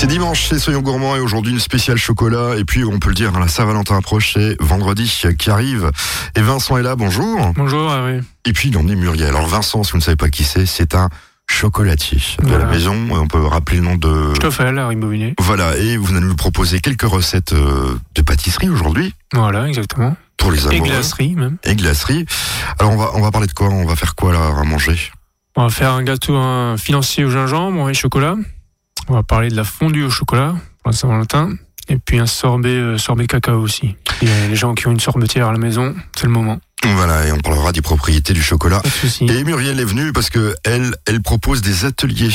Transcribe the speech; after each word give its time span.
C'est 0.00 0.06
dimanche, 0.06 0.46
c'est 0.48 0.58
Soyons 0.58 0.80
Gourmands 0.80 1.14
et 1.16 1.20
aujourd'hui 1.20 1.52
une 1.52 1.60
spéciale 1.60 1.98
chocolat. 1.98 2.56
Et 2.56 2.64
puis, 2.64 2.84
on 2.84 2.98
peut 2.98 3.10
le 3.10 3.14
dire, 3.14 3.32
hein, 3.36 3.40
la 3.40 3.48
Saint-Valentin 3.48 3.98
approche, 3.98 4.32
c'est 4.32 4.56
vendredi 4.58 5.14
qui 5.38 5.50
arrive. 5.50 5.90
Et 6.36 6.40
Vincent 6.40 6.78
est 6.78 6.82
là, 6.82 6.96
bonjour. 6.96 7.52
Bonjour, 7.54 7.90
ah 7.90 8.06
oui. 8.06 8.20
Et 8.46 8.54
puis, 8.54 8.70
il 8.70 8.78
en 8.78 8.88
est 8.88 8.94
Muriel. 8.94 9.28
Alors, 9.28 9.46
Vincent, 9.46 9.82
si 9.84 9.92
vous 9.92 9.98
ne 9.98 10.02
savez 10.02 10.16
pas 10.16 10.30
qui 10.30 10.44
c'est, 10.44 10.64
c'est 10.64 10.94
un 10.94 11.10
chocolatier 11.46 12.16
de 12.42 12.46
Voilà. 12.48 12.64
la 12.64 12.70
maison. 12.70 12.96
On 13.10 13.28
peut 13.28 13.44
rappeler 13.44 13.76
le 13.76 13.82
nom 13.82 13.96
de... 13.96 14.32
Stoffel, 14.36 14.78
à 14.78 14.88
Ribobinet. 14.88 15.34
Voilà, 15.38 15.76
et 15.76 15.98
vous 15.98 16.16
allez 16.16 16.24
nous 16.24 16.34
proposer 16.34 16.80
quelques 16.80 17.02
recettes 17.02 17.52
euh, 17.52 17.94
de 18.14 18.22
pâtisserie 18.22 18.70
aujourd'hui 18.70 19.14
Voilà, 19.34 19.68
exactement. 19.68 20.16
pour 20.38 20.50
les 20.50 20.64
Et 20.64 20.76
amoureux. 20.76 20.88
glacerie, 20.88 21.34
même. 21.34 21.58
Et 21.64 21.76
glacerie. 21.76 22.24
Alors, 22.78 22.92
on 22.92 22.96
va, 22.96 23.10
on 23.16 23.20
va 23.20 23.30
parler 23.30 23.48
de 23.48 23.52
quoi? 23.52 23.68
On 23.68 23.84
va 23.84 23.96
faire 23.96 24.14
quoi 24.14 24.32
là 24.32 24.46
à 24.58 24.64
manger? 24.64 24.98
On 25.56 25.64
va 25.64 25.68
faire 25.70 25.92
un 25.92 26.02
gâteau 26.02 26.36
un 26.36 26.78
financier 26.78 27.26
au 27.26 27.30
gingembre 27.30 27.90
et 27.90 27.94
chocolat. 27.94 28.36
On 29.10 29.14
va 29.14 29.24
parler 29.24 29.48
de 29.48 29.56
la 29.56 29.64
fondue 29.64 30.04
au 30.04 30.10
chocolat 30.10 30.54
pour 30.84 30.92
la 30.92 30.96
Saint-Valentin. 30.96 31.54
Et 31.88 31.96
puis 31.96 32.20
un 32.20 32.26
sorbet, 32.26 32.68
euh, 32.68 32.96
sorbet 32.96 33.26
cacao 33.26 33.60
aussi. 33.60 33.96
Les 34.22 34.54
gens 34.54 34.72
qui 34.74 34.86
ont 34.86 34.92
une 34.92 35.00
sorbetière 35.00 35.48
à 35.48 35.52
la 35.52 35.58
maison, 35.58 35.96
c'est 36.16 36.26
le 36.28 36.32
moment. 36.32 36.60
Voilà, 36.84 37.26
et 37.26 37.32
on 37.32 37.38
parlera 37.38 37.72
des 37.72 37.82
propriétés 37.82 38.32
du 38.32 38.42
chocolat. 38.42 38.80
Pas 38.80 38.88
de 38.88 38.92
souci. 38.92 39.24
Et 39.26 39.44
Muriel 39.44 39.78
est 39.80 39.84
venue 39.84 40.12
parce 40.12 40.30
que 40.30 40.54
elle, 40.64 40.94
elle 41.06 41.20
propose 41.20 41.60
des 41.60 41.84
ateliers. 41.84 42.30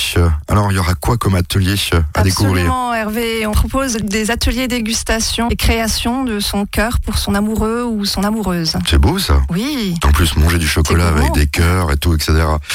Alors, 0.48 0.72
il 0.72 0.76
y 0.76 0.80
aura 0.80 0.94
quoi 0.94 1.18
comme 1.18 1.36
atelier 1.36 1.76
à 2.14 2.22
découvrir 2.22 2.66
Absolument, 2.66 2.94
Hervé. 2.94 3.48
On 3.48 3.52
propose 3.52 3.96
des 3.98 4.32
ateliers 4.32 4.68
dégustation 4.68 5.50
et 5.50 5.56
création 5.56 6.24
de 6.24 6.40
son 6.40 6.66
cœur 6.66 7.00
pour 7.00 7.18
son 7.18 7.34
amoureux 7.34 7.84
ou 7.84 8.06
son 8.06 8.24
amoureuse. 8.24 8.74
C'est 8.88 9.00
beau 9.00 9.18
ça. 9.20 9.42
Oui. 9.50 9.96
En 10.04 10.12
plus, 10.12 10.36
manger 10.38 10.60
du 10.60 10.68
chocolat 10.68 11.08
avec 11.08 11.34
des 11.34 11.48
cœurs 11.48 11.92
et 11.92 11.98
tout, 11.98 12.14
etc. 12.14 12.34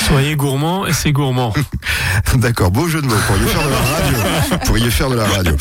Soyez 0.09 0.35
gourmand 0.37 0.87
et 0.87 0.93
c'est 0.93 1.13
gourmand. 1.13 1.53
D'accord, 2.35 2.71
beau 2.71 2.89
jeu 2.89 3.01
de 3.01 3.07
mots. 3.07 3.15
Vous 3.15 3.27
pourriez 3.27 3.47
faire 3.47 3.65
de 3.65 3.71
la 3.71 3.79
radio. 3.79 4.19
Vous 4.51 4.59
pourriez 4.67 4.91
faire 4.91 5.11
de 5.11 5.17
la 5.17 5.27
radio. 5.27 5.57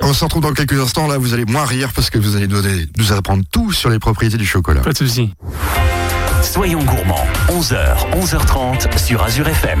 On 0.00 0.12
se 0.12 0.24
retrouve 0.24 0.42
dans 0.42 0.52
quelques 0.52 0.80
instants. 0.80 1.06
Là, 1.06 1.18
vous 1.18 1.34
allez 1.34 1.44
moins 1.44 1.64
rire 1.64 1.90
parce 1.94 2.10
que 2.10 2.18
vous 2.18 2.36
allez 2.36 2.46
donner, 2.46 2.86
nous 2.96 3.12
apprendre 3.12 3.42
tout 3.50 3.72
sur 3.72 3.90
les 3.90 3.98
propriétés 3.98 4.36
du 4.36 4.46
chocolat. 4.46 4.82
Pas 4.88 4.92
de 4.92 4.98
souci. 5.06 5.34
Soyons 6.42 6.82
gourmands, 6.82 7.26
11h, 7.50 8.10
11h30 8.22 8.96
sur 8.96 9.22
Azure 9.22 9.48
FM. 9.48 9.80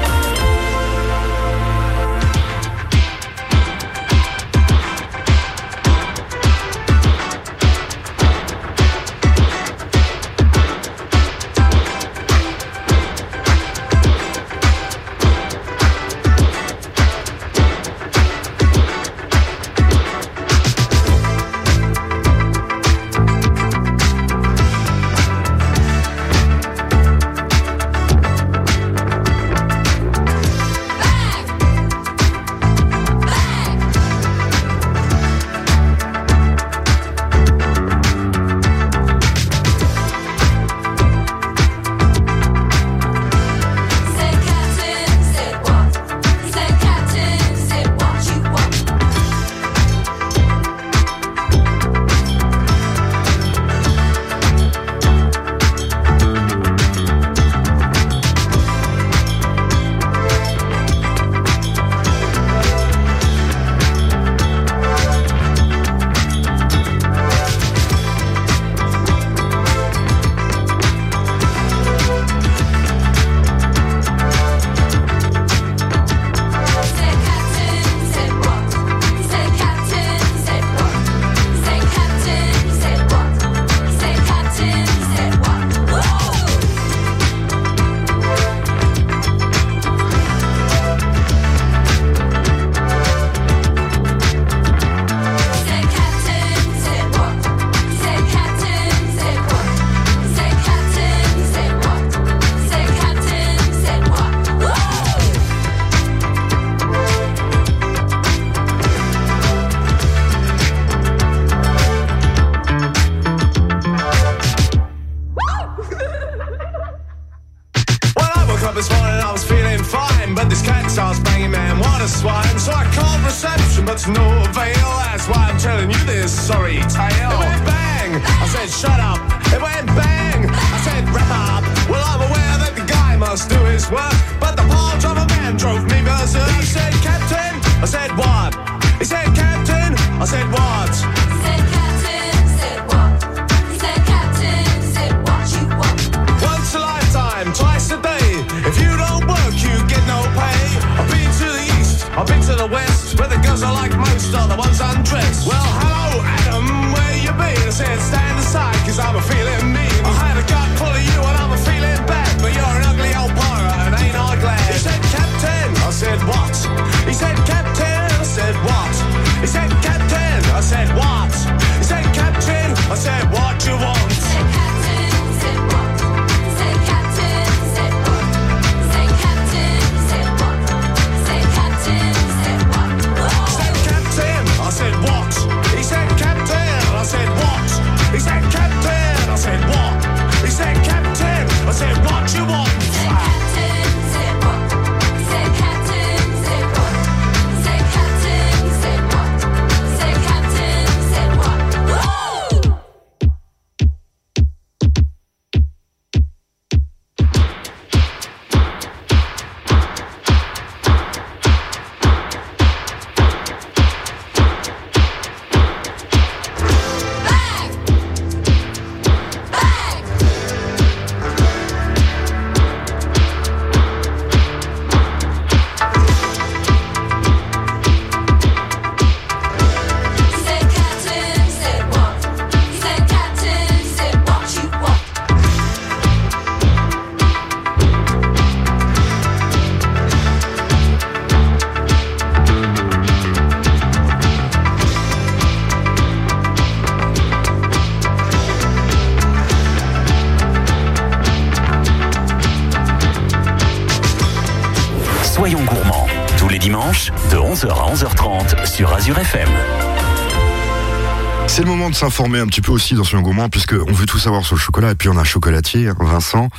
S'informer 262.01 262.39
un 262.39 262.47
petit 262.47 262.61
peu 262.61 262.71
aussi 262.71 262.95
dans 262.95 263.03
ce 263.03 263.15
gourmand, 263.17 263.47
puisque 263.49 263.73
on 263.73 263.91
veut 263.91 264.05
tout 264.07 264.17
savoir 264.17 264.43
sur 264.43 264.55
le 264.55 264.59
chocolat, 264.61 264.91
et 264.91 264.95
puis 264.95 265.07
on 265.09 265.17
a 265.17 265.21
un 265.21 265.23
chocolatier, 265.23 265.87
hein, 265.89 265.95
Vincent. 265.99 266.49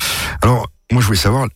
Alors, 0.40 0.68
moi 0.92 1.00
je 1.02 1.06
voulais 1.06 1.18
savoir, 1.18 1.46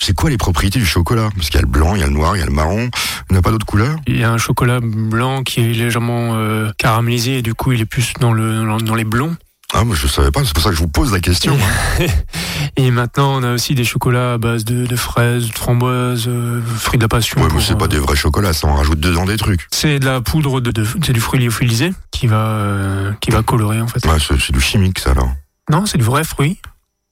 c'est 0.00 0.14
quoi 0.14 0.30
les 0.30 0.36
propriétés 0.36 0.78
du 0.78 0.86
chocolat? 0.86 1.28
Parce 1.34 1.46
qu'il 1.48 1.56
y 1.56 1.58
a 1.58 1.62
le 1.62 1.66
blanc, 1.68 1.94
il 1.96 2.00
y 2.00 2.04
a 2.04 2.06
le 2.06 2.12
noir, 2.12 2.36
il 2.36 2.40
y 2.40 2.42
a 2.42 2.46
le 2.46 2.52
marron, 2.52 2.88
il 3.30 3.32
n'y 3.32 3.38
a 3.38 3.42
pas 3.42 3.50
d'autres 3.50 3.66
couleurs 3.66 3.96
Il 4.06 4.16
y 4.16 4.22
a 4.22 4.30
un 4.30 4.38
chocolat 4.38 4.78
blanc 4.80 5.42
qui 5.42 5.60
est 5.60 5.64
légèrement 5.72 6.34
euh, 6.36 6.70
caramélisé 6.78 7.38
et 7.38 7.42
du 7.42 7.54
coup 7.54 7.72
il 7.72 7.80
est 7.80 7.84
plus 7.86 8.12
dans, 8.20 8.32
le, 8.32 8.64
dans- 8.64 8.76
dans 8.78 8.94
les 8.94 9.04
blonds. 9.04 9.34
Ah, 9.74 9.84
moi 9.84 9.96
je 9.98 10.06
savais 10.06 10.30
pas, 10.30 10.44
c'est 10.44 10.52
pour 10.54 10.62
ça 10.62 10.68
que 10.70 10.76
je 10.76 10.80
vous 10.80 10.88
pose 10.88 11.12
la 11.12 11.20
question. 11.20 11.56
hein. 12.00 12.06
Et 12.84 12.90
maintenant 12.90 13.38
on 13.38 13.42
a 13.44 13.52
aussi 13.52 13.74
des 13.76 13.84
chocolats 13.84 14.32
à 14.34 14.38
base 14.38 14.64
de, 14.64 14.86
de 14.86 14.96
fraises, 14.96 15.48
de 15.48 15.52
framboises, 15.54 16.24
euh, 16.26 16.60
fruits 16.62 16.98
de 16.98 17.04
la 17.04 17.08
passion. 17.08 17.40
Ouais, 17.40 17.48
mais 17.54 17.60
c'est 17.60 17.78
pas 17.78 17.84
euh, 17.84 17.88
des 17.88 17.98
vrais 17.98 18.16
chocolats, 18.16 18.52
ça 18.52 18.66
on 18.66 18.74
rajoute 18.74 18.98
dedans 18.98 19.24
des 19.24 19.36
trucs. 19.36 19.66
C'est 19.70 20.00
de 20.00 20.04
la 20.06 20.20
poudre 20.20 20.60
de, 20.60 20.70
de- 20.72 20.84
c'est 21.04 21.12
du 21.12 21.20
fruit 21.20 21.38
lyophilisé 21.38 21.92
qui 22.10 22.26
va 22.26 22.44
euh, 22.44 23.12
qui 23.20 23.30
va 23.30 23.42
colorer 23.42 23.80
en 23.80 23.86
fait. 23.86 24.04
Ouais, 24.06 24.16
c'est 24.18 24.50
du 24.52 24.60
chimique 24.60 24.98
ça 24.98 25.12
alors. 25.12 25.30
Non, 25.70 25.86
c'est 25.86 25.98
du 25.98 26.04
vrai 26.04 26.24
fruit 26.24 26.58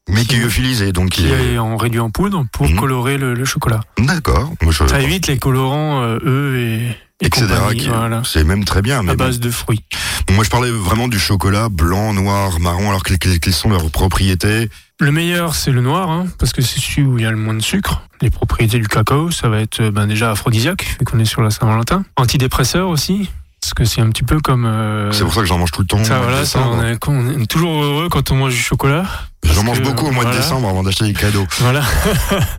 Mais 0.08 0.24
qui 0.24 0.34
est 0.36 0.40
lyophilisé, 0.40 0.92
donc 0.92 1.16
il 1.18 1.26
qui 1.26 1.30
est... 1.32 1.54
est 1.54 1.58
en 1.58 1.76
réduit 1.76 2.00
en 2.00 2.10
poudre 2.10 2.44
pour 2.52 2.68
Mhm. 2.68 2.76
colorer 2.76 3.16
le, 3.16 3.34
le 3.34 3.44
chocolat. 3.44 3.80
D'accord. 3.98 4.52
Ça 4.88 5.00
évite 5.00 5.28
les 5.28 5.38
colorants 5.38 6.02
euh, 6.02 6.18
eux 6.24 6.58
et, 6.58 6.96
et 7.20 7.26
etc. 7.26 7.46
voilà, 7.88 8.22
C'est 8.24 8.44
même 8.44 8.64
très 8.64 8.82
bien. 8.82 9.02
Mais 9.02 9.12
à 9.12 9.16
bon. 9.16 9.24
base 9.24 9.40
de 9.40 9.50
fruits. 9.50 9.84
Moi, 10.30 10.44
je 10.44 10.50
parlais 10.50 10.70
vraiment 10.70 11.08
du 11.08 11.18
chocolat 11.18 11.68
blanc, 11.68 12.12
noir, 12.14 12.60
marron. 12.60 12.88
Alors, 12.88 13.02
quelles, 13.02 13.52
sont 13.52 13.68
leurs 13.68 13.90
propriétés? 13.90 14.70
Le 15.00 15.12
meilleur, 15.12 15.54
c'est 15.54 15.70
le 15.70 15.80
noir, 15.80 16.10
hein, 16.10 16.26
parce 16.38 16.52
que 16.52 16.62
c'est 16.62 16.78
celui 16.78 17.02
où 17.02 17.18
il 17.18 17.24
y 17.24 17.26
a 17.26 17.30
le 17.30 17.36
moins 17.36 17.54
de 17.54 17.62
sucre. 17.62 18.02
Les 18.20 18.30
propriétés 18.30 18.78
du 18.78 18.86
cacao, 18.86 19.30
ça 19.30 19.48
va 19.48 19.60
être 19.60 19.80
euh, 19.80 19.90
ben, 19.90 20.06
déjà 20.06 20.30
aphrodisiaque, 20.30 20.84
vu 20.98 21.04
qu'on 21.04 21.18
est 21.18 21.24
sur 21.24 21.40
la 21.40 21.50
Saint-Valentin. 21.50 22.04
Antidépresseur 22.16 22.88
aussi, 22.88 23.30
parce 23.60 23.74
que 23.74 23.84
c'est 23.84 24.02
un 24.02 24.10
petit 24.10 24.22
peu 24.22 24.40
comme... 24.40 24.66
euh, 24.66 25.10
C'est 25.10 25.24
pour 25.24 25.32
ça 25.32 25.40
que 25.40 25.46
j'en 25.46 25.58
mange 25.58 25.70
tout 25.70 25.80
le 25.80 25.86
temps. 25.86 26.04
ça, 26.04 26.20
voilà, 26.20 26.44
ça, 26.44 26.60
on, 26.66 26.82
est, 26.84 26.98
on 27.08 27.40
est 27.40 27.46
toujours 27.46 27.82
heureux 27.82 28.08
quand 28.10 28.30
on 28.30 28.36
mange 28.36 28.52
du 28.52 28.60
chocolat. 28.60 29.06
J'en 29.42 29.64
mange 29.64 29.80
beaucoup 29.82 30.06
au 30.06 30.10
mois 30.10 30.26
de 30.26 30.32
décembre 30.32 30.68
avant 30.68 30.82
d'acheter 30.82 31.06
des 31.06 31.14
cadeaux. 31.14 31.46
Voilà. 31.58 31.82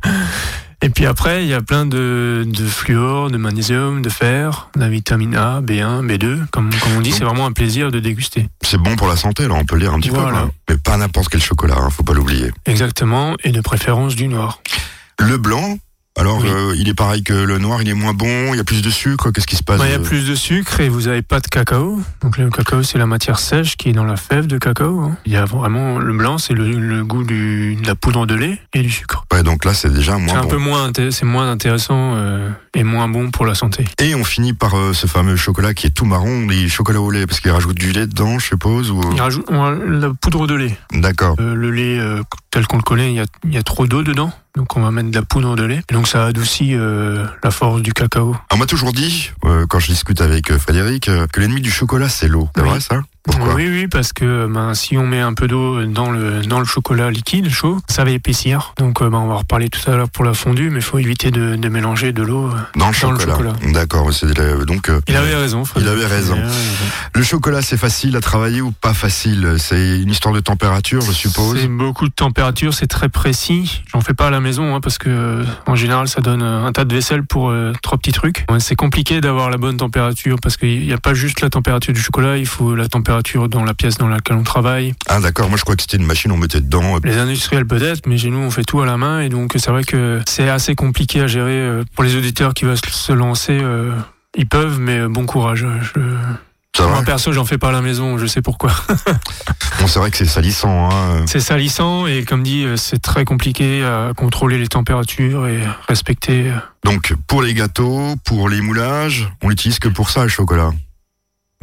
Et 0.84 0.90
puis 0.90 1.06
après, 1.06 1.44
il 1.44 1.48
y 1.50 1.54
a 1.54 1.62
plein 1.62 1.86
de, 1.86 2.44
de 2.48 2.66
fluor, 2.66 3.30
de 3.30 3.38
magnésium, 3.38 4.02
de 4.02 4.10
fer, 4.10 4.70
de 4.76 4.80
la 4.80 4.90
vitamine 4.90 5.36
A, 5.36 5.62
B1, 5.62 6.06
B2. 6.08 6.48
Comme, 6.52 6.72
comme 6.74 6.94
on 6.98 7.02
dit, 7.02 7.12
c'est 7.12 7.24
vraiment 7.24 7.46
un 7.46 7.52
plaisir 7.52 7.92
de 7.92 8.00
déguster. 8.00 8.50
C'est 8.62 8.80
bon 8.80 8.96
pour 8.96 9.08
la 9.08 9.16
santé, 9.16 9.48
là, 9.48 9.54
on 9.56 9.64
peut 9.66 9.76
lire 9.78 9.94
un 9.94 10.00
petit 10.00 10.10
Voilà. 10.10 10.48
peu. 10.68 10.74
Mais 10.74 10.78
pas 10.78 10.98
n'importe 10.98 11.30
quel 11.30 11.42
chocolat, 11.42 11.76
hein, 11.78 11.90
faut 11.92 12.02
pas 12.04 12.14
l'oublier. 12.14 12.52
Exactement, 12.66 13.36
et 13.44 13.52
de 13.52 13.62
préférence 13.62 14.16
du 14.16 14.28
noir. 14.28 14.60
Le 15.20 15.38
blanc, 15.38 15.78
alors 16.20 16.40
Oui. 16.42 16.50
euh, 16.50 16.74
il 16.78 16.90
est 16.90 16.94
pareil 16.94 17.24
que 17.24 17.34
le 17.34 17.58
noir, 17.58 17.82
il 17.82 17.88
est 17.90 17.94
moins 17.94 18.14
bon, 18.14 18.54
il 18.54 18.58
y 18.58 18.60
a 18.60 18.64
plus 18.64 18.82
de 18.82 18.90
sucre, 18.90 19.32
qu'est-ce 19.32 19.48
qui 19.48 19.56
se 19.56 19.64
passe 19.64 19.80
Bah, 19.80 19.86
Il 19.88 19.92
y 19.92 19.96
a 19.96 20.00
euh, 20.00 20.04
plus 20.04 20.28
de 20.28 20.36
sucre 20.36 20.80
et 20.82 20.90
vous 20.90 21.04
n'avez 21.04 21.22
pas 21.22 21.40
de 21.40 21.48
cacao. 21.48 22.02
Donc 22.22 22.38
le 22.38 22.50
cacao, 22.50 22.84
c'est 22.84 22.98
la 22.98 23.06
matière 23.06 23.40
sèche 23.40 23.78
qui 23.78 23.90
est 23.90 23.94
dans 23.94 24.04
la 24.04 24.18
fève 24.18 24.46
de 24.48 24.58
cacao. 24.58 25.00
hein. 25.02 25.18
Il 25.26 25.32
y 25.32 25.38
a 25.38 25.46
vraiment 25.46 26.00
le 26.00 26.14
blanc, 26.14 26.38
c'est 26.38 26.54
le, 26.54 26.70
le 26.72 27.04
goût 27.06 27.24
du, 27.24 27.76
de 27.82 27.88
la 27.88 27.96
poudre 27.96 28.26
de 28.26 28.36
lait 28.36 28.60
et 28.74 28.82
du 28.82 28.90
sucre. 28.92 29.26
Ouais, 29.32 29.42
donc 29.44 29.64
là, 29.66 29.74
c'est 29.74 29.92
déjà 29.94 30.16
C'est 30.16 30.22
moins 30.22 30.40
un 30.40 30.42
bon. 30.44 30.48
peu 30.50 30.58
moins, 30.58 30.92
c'est 31.12 31.26
moins 31.26 31.50
intéressant 31.50 32.16
euh, 32.16 32.50
et 32.76 32.84
moins 32.84 33.08
bon 33.08 33.32
pour 33.32 33.46
la 33.46 33.56
santé. 33.56 33.86
Et 34.00 34.14
on 34.14 34.24
finit 34.26 34.54
par 34.54 34.76
euh, 34.78 34.94
ce 34.94 35.08
fameux 35.08 35.38
chocolat 35.38 35.74
qui 35.74 35.88
est 35.88 35.92
tout 35.92 36.06
marron, 36.06 36.46
des 36.46 36.68
chocolats 36.68 37.02
au 37.02 37.10
lait, 37.10 37.26
parce 37.26 37.40
qu'il 37.40 37.52
rajoute 37.52 37.78
du 37.78 37.94
lait 37.94 38.06
dedans, 38.08 38.38
je 38.38 38.48
suppose, 38.48 38.92
ou... 38.92 39.02
Il 39.14 39.22
rajoute 39.22 39.46
on 39.50 39.70
la 39.72 40.10
poudre 40.22 40.46
de 40.46 40.56
lait. 40.56 40.78
D'accord. 40.94 41.36
Le 41.40 41.72
lait 41.72 42.00
tel 42.52 42.68
qu'on 42.68 42.78
le 42.78 42.84
connaît, 42.84 43.10
il 43.12 43.16
y 43.16 43.20
a, 43.22 43.26
il 43.46 43.54
y 43.54 43.58
a 43.58 43.64
trop 43.64 43.88
d'eau 43.88 44.04
dedans. 44.04 44.32
Donc 44.58 44.76
on 44.76 44.82
va 44.82 44.92
mettre 44.92 45.10
de 45.10 45.16
la 45.16 45.22
poudre 45.22 45.56
de 45.56 45.64
lait. 45.64 45.82
Et 45.90 45.94
donc 45.94 46.01
ça 46.08 46.26
adoucit 46.26 46.74
euh, 46.76 47.26
la 47.44 47.52
force 47.52 47.82
du 47.82 47.94
cacao. 47.94 48.36
On 48.52 48.58
m'a 48.58 48.66
toujours 48.66 48.94
dit, 48.94 49.32
euh, 49.46 49.66
quand 49.68 49.80
je 49.80 49.88
discute 49.88 50.22
avec 50.22 50.52
euh, 50.52 50.58
Frédéric, 50.60 51.10
que 51.32 51.40
l'ennemi 51.40 51.62
du 51.62 51.72
chocolat, 51.72 52.10
c'est 52.10 52.28
l'eau. 52.28 52.50
C'est 52.56 52.62
Oui. 52.64 52.70
vrai, 52.70 52.80
ça? 52.80 53.02
Pourquoi 53.24 53.54
Oui, 53.54 53.68
oui, 53.70 53.88
parce 53.88 54.14
que 54.14 54.48
ben, 54.48 54.74
si 54.74 54.98
on 54.98 55.06
met 55.06 55.20
un 55.20 55.34
peu 55.34 55.48
d'eau 55.48 55.86
dans 55.86 56.10
le, 56.10 56.42
dans 56.42 56.58
le 56.60 56.66
chocolat 56.66 57.12
liquide 57.12 57.50
chaud, 57.50 57.78
ça 57.88 58.04
va 58.04 58.10
épaissir. 58.12 58.74
Donc 58.78 59.02
euh, 59.02 59.10
ben, 59.10 59.20
on 59.20 59.28
va 59.28 59.36
en 59.36 59.38
reparler 59.40 59.70
tout 59.70 59.90
à 59.92 59.96
l'heure 59.96 60.10
pour 60.10 60.26
la 60.26 60.34
fondue, 60.34 60.70
mais 60.72 60.80
il 60.80 60.84
faut 60.84 60.98
éviter 60.98 61.30
de, 61.30 61.56
de 61.56 61.70
mélanger 61.70 62.14
de 62.14 62.24
l'eau. 62.24 62.48
euh. 62.48 62.52
Dans 62.76 62.90
le 62.90 63.00
Dans 63.00 63.12
le 63.12 63.20
chocolat. 63.20 63.34
chocolat. 63.54 63.54
D'accord, 63.74 64.10
donc 64.66 64.90
euh, 64.90 65.02
Il 65.08 65.16
avait 65.16 65.36
raison, 65.36 65.66
Fred. 65.66 65.84
Il 65.84 65.90
avait 65.90 66.08
raison. 66.08 66.36
le 67.14 67.24
chocolat, 67.24 67.62
c'est 67.62 67.78
facile 67.78 68.16
à 68.16 68.22
travailler 68.22 68.62
ou 68.62 68.72
pas 68.72 68.94
facile? 68.96 69.56
C'est 69.60 70.00
une 70.00 70.10
histoire 70.10 70.34
de 70.34 70.40
température, 70.40 71.02
je 71.02 71.12
suppose? 71.12 71.60
C'est 71.62 71.68
beaucoup 71.68 72.08
de 72.08 72.14
température, 72.14 72.74
c'est 72.74 72.88
très 72.88 73.10
précis. 73.10 73.84
J'en 73.94 74.02
fais 74.02 74.16
pas 74.16 74.28
à 74.28 74.32
la 74.32 74.40
maison 74.40 74.76
hein, 74.76 74.82
parce 74.82 74.98
que 74.98 75.10
euh, 75.10 75.44
en 75.68 75.76
général 75.76 76.08
ça 76.08 76.22
donne 76.22 76.42
euh, 76.42 76.66
un 76.66 76.72
tas 76.72 76.86
de 76.86 76.94
vaisselle 76.96 77.24
pour 77.24 77.50
euh, 77.52 77.72
trois 77.84 78.00
petits 78.00 78.14
trucs. 78.14 78.46
C'est 78.58 78.76
compliqué 78.76 79.22
d'avoir 79.22 79.52
la 79.52 79.58
bonne 79.58 79.78
température 79.78 80.38
parce 80.42 80.58
qu'il 80.58 80.86
n'y 80.88 80.94
a 80.94 80.98
pas 80.98 81.14
juste 81.14 81.42
la 81.42 81.50
température 81.52 81.94
du 81.94 82.02
chocolat, 82.02 82.38
il 82.38 82.48
faut 82.48 82.74
la 82.76 82.88
température 82.88 83.11
température 83.12 83.50
dans 83.50 83.64
la 83.66 83.74
pièce 83.74 83.98
dans 83.98 84.08
laquelle 84.08 84.38
on 84.38 84.44
travaille. 84.44 84.94
Ah 85.10 85.20
d'accord, 85.20 85.50
moi 85.50 85.58
je 85.58 85.64
crois 85.64 85.76
que 85.76 85.82
c'était 85.82 85.98
une 85.98 86.06
machine, 86.06 86.32
on 86.32 86.38
mettait 86.38 86.62
dedans. 86.62 86.98
Les 87.04 87.18
industriels 87.18 87.66
peut-être, 87.66 88.08
mais 88.08 88.18
chez 88.18 88.30
nous 88.30 88.38
on 88.40 88.52
fait 88.52 88.64
tout 88.64 88.80
à 88.82 88.86
la 88.86 88.96
main 88.98 89.20
et 89.20 89.28
donc 89.30 89.54
c'est 89.58 89.70
vrai 89.70 89.84
que 89.84 90.22
c'est 90.28 90.48
assez 90.50 90.76
compliqué 90.76 91.20
à 91.20 91.28
gérer 91.28 91.52
euh, 91.52 91.84
pour 91.94 92.04
les 92.06 92.16
auditeurs 92.16 92.54
qui 92.54 92.64
veulent 92.66 92.78
se 92.78 93.12
lancer. 93.12 93.58
euh, 93.62 93.92
ils 94.38 94.48
peuvent, 94.48 94.80
mais 94.80 95.00
euh, 95.00 95.10
bon 95.10 95.26
courage. 95.26 95.66
Je... 95.94 96.00
Moi 96.84 97.04
perso, 97.04 97.32
j'en 97.34 97.44
fais 97.46 97.58
pas 97.58 97.68
à 97.70 97.72
la 97.74 97.82
maison, 97.82 98.18
je 98.18 98.26
sais 98.26 98.42
pourquoi. 98.42 98.72
Bon, 99.80 99.88
c'est 99.88 99.98
vrai 100.00 100.12
que 100.12 100.18
c'est 100.18 100.26
salissant. 100.26 100.90
Hein. 100.92 101.24
c'est 101.26 101.40
salissant 101.40 102.06
et 102.06 102.24
comme 102.24 102.44
dit, 102.44 102.64
euh, 102.66 102.78
c'est 102.78 103.02
très 103.02 103.26
compliqué 103.26 103.84
à 103.84 104.12
contrôler 104.16 104.60
les 104.60 104.68
températures 104.68 105.48
et 105.48 105.60
respecter. 105.88 106.50
euh, 106.50 106.56
Donc 106.86 107.14
pour 107.28 107.42
les 107.42 107.54
gâteaux, 107.56 108.16
pour 108.24 108.48
les 108.48 108.62
moulages, 108.62 109.28
on 109.42 109.50
l'utilise 109.50 109.80
que 109.80 109.90
pour 109.90 110.12
ça 110.12 110.22
le 110.24 110.30
chocolat. 110.30 110.70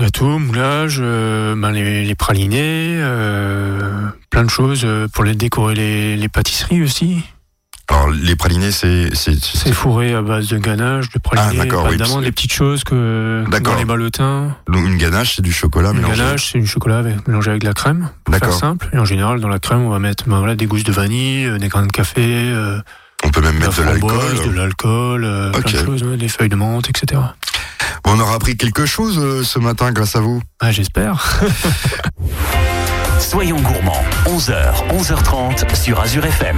Gâteaux, 0.00 0.38
moulage, 0.38 0.98
euh, 1.00 1.56
ben 1.56 1.72
les, 1.72 2.04
les 2.04 2.14
pralinés, 2.14 2.98
euh, 3.00 4.06
plein 4.30 4.44
de 4.44 4.50
choses 4.50 4.82
euh, 4.84 5.08
pour 5.12 5.24
les 5.24 5.34
décorer 5.34 5.74
les, 5.74 6.16
les 6.16 6.28
pâtisseries 6.28 6.82
aussi. 6.82 7.24
Alors 7.88 8.08
les 8.10 8.36
pralinés, 8.36 8.70
c'est 8.70 9.12
c'est 9.16 9.34
C'est 9.42 9.72
fourré 9.72 10.14
à 10.14 10.22
base 10.22 10.48
de 10.48 10.58
ganache, 10.58 11.06
de 11.08 11.14
Ah, 11.16 11.18
pralinés, 11.20 11.62
oui, 11.62 11.68
d'amande, 11.96 11.98
parce- 11.98 12.20
des 12.22 12.30
petites 12.32 12.52
choses 12.52 12.84
que 12.84 13.44
dans 13.50 13.74
les 13.76 13.84
ballotins. 13.84 14.54
donc 14.68 14.86
une 14.86 14.98
ganache, 14.98 15.34
c'est 15.36 15.42
du 15.42 15.52
chocolat 15.52 15.90
Une 15.90 15.96
mélangé. 15.96 16.22
ganache, 16.22 16.50
c'est 16.52 16.60
du 16.60 16.66
chocolat 16.66 16.98
avec, 16.98 17.26
mélangé 17.26 17.50
avec 17.50 17.62
de 17.62 17.66
la 17.66 17.72
crème, 17.72 18.10
pour 18.24 18.34
faire 18.34 18.40
D'accord. 18.42 18.56
simple. 18.58 18.88
Et 18.92 18.98
en 18.98 19.04
général, 19.06 19.40
dans 19.40 19.48
la 19.48 19.58
crème, 19.58 19.80
on 19.80 19.88
va 19.90 19.98
mettre 19.98 20.28
ben, 20.28 20.38
voilà, 20.38 20.54
des 20.54 20.66
gousses 20.66 20.84
de 20.84 20.92
vanille, 20.92 21.46
euh, 21.46 21.58
des 21.58 21.68
grains 21.68 21.86
de 21.86 21.90
café, 21.90 22.22
euh, 22.24 22.78
On 23.24 23.30
peut 23.30 23.40
même 23.40 23.54
de 23.58 23.60
mettre 23.64 23.78
de 23.80 23.82
l'alcool. 23.84 24.46
de 24.46 24.50
l'alcool, 24.54 25.24
euh, 25.24 25.50
plein 25.50 25.62
de 25.62 25.84
choses, 25.84 26.02
ouais, 26.04 26.16
des 26.18 26.28
feuilles 26.28 26.50
de 26.50 26.56
menthe, 26.56 26.88
etc. 26.90 27.20
Bon, 28.04 28.12
on 28.12 28.20
aura 28.20 28.34
appris 28.34 28.56
quelque 28.56 28.86
chose 28.86 29.18
euh, 29.18 29.42
ce 29.44 29.58
matin 29.58 29.92
grâce 29.92 30.16
à 30.16 30.20
vous. 30.20 30.40
Ah, 30.60 30.72
j'espère. 30.72 31.40
Soyons 33.20 33.60
gourmands, 33.60 34.02
11h, 34.26 34.74
11h30 34.90 35.74
sur 35.74 36.00
Azure 36.00 36.24
FM. 36.24 36.56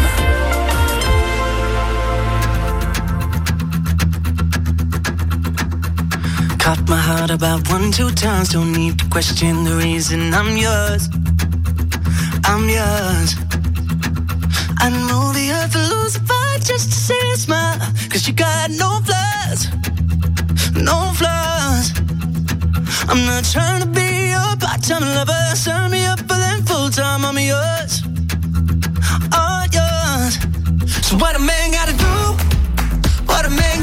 Caught 6.59 6.89
my 6.89 6.97
heart 6.99 7.31
about 7.31 7.69
one, 7.71 7.91
two 7.91 8.11
times. 8.13 8.51
Don't 8.51 8.73
need 8.73 8.99
to 8.99 9.07
question 9.09 9.65
the 9.65 9.75
reason 9.77 10.33
I'm 10.35 10.57
yours. 10.57 11.09
I'm 12.45 12.69
yours. 12.69 13.35
I 14.79 14.91
know 14.91 15.33
the 15.33 15.51
earth 15.53 15.75
will 15.75 16.03
lose 16.03 16.17
a 16.17 16.21
fight 16.21 16.61
just 16.63 16.91
to 16.93 16.97
see 16.97 17.31
a 17.35 17.37
smile. 17.37 17.79
Cause 18.11 18.27
you 18.29 18.35
got 18.35 18.71
no 18.71 19.01
flaws. 19.05 19.69
No 20.83 21.13
flaws. 21.15 21.93
I'm 23.09 23.27
not 23.27 23.45
trying 23.45 23.83
to 23.83 23.87
be 23.87 24.31
your 24.31 24.57
part-time 24.57 25.03
lover. 25.03 25.33
Sign 25.55 25.91
me 25.91 26.07
up 26.07 26.21
for 26.21 26.39
them 26.39 26.65
full-time. 26.65 27.25
I'm 27.25 27.39
yours. 27.39 28.03
All 29.33 29.67
yours. 29.69 30.39
So 31.07 31.17
what 31.17 31.37
a 31.37 31.39
man 31.39 31.73
gotta 31.73 31.93
do? 31.93 32.15
What 33.27 33.45
a 33.45 33.51
man 33.51 33.80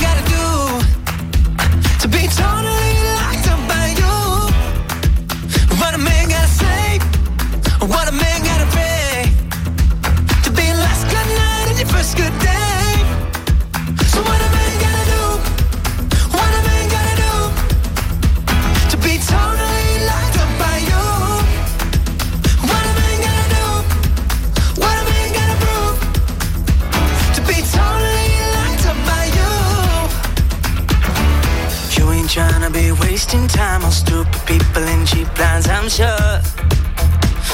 tryna 32.68 32.74
be 32.74 32.92
wasting 33.08 33.48
time 33.48 33.84
on 33.84 33.92
stupid 33.92 34.42
people 34.46 34.84
and 34.84 35.08
cheap 35.08 35.28
lines, 35.40 35.68
I'm 35.68 35.90
sure. 35.90 36.42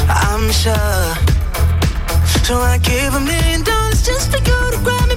I'm 0.10 0.52
sure. 0.52 1.16
So 2.44 2.58
I 2.58 2.80
gave 2.82 3.14
a 3.14 3.20
million 3.20 3.64
dollars 3.64 4.06
just 4.06 4.32
for 4.32 4.38
you 4.38 4.72
to 4.72 4.80
grab 4.84 5.13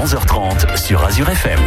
à 0.00 0.04
11h30 0.04 0.76
sur 0.76 1.04
Azure 1.04 1.28
FM. 1.28 1.58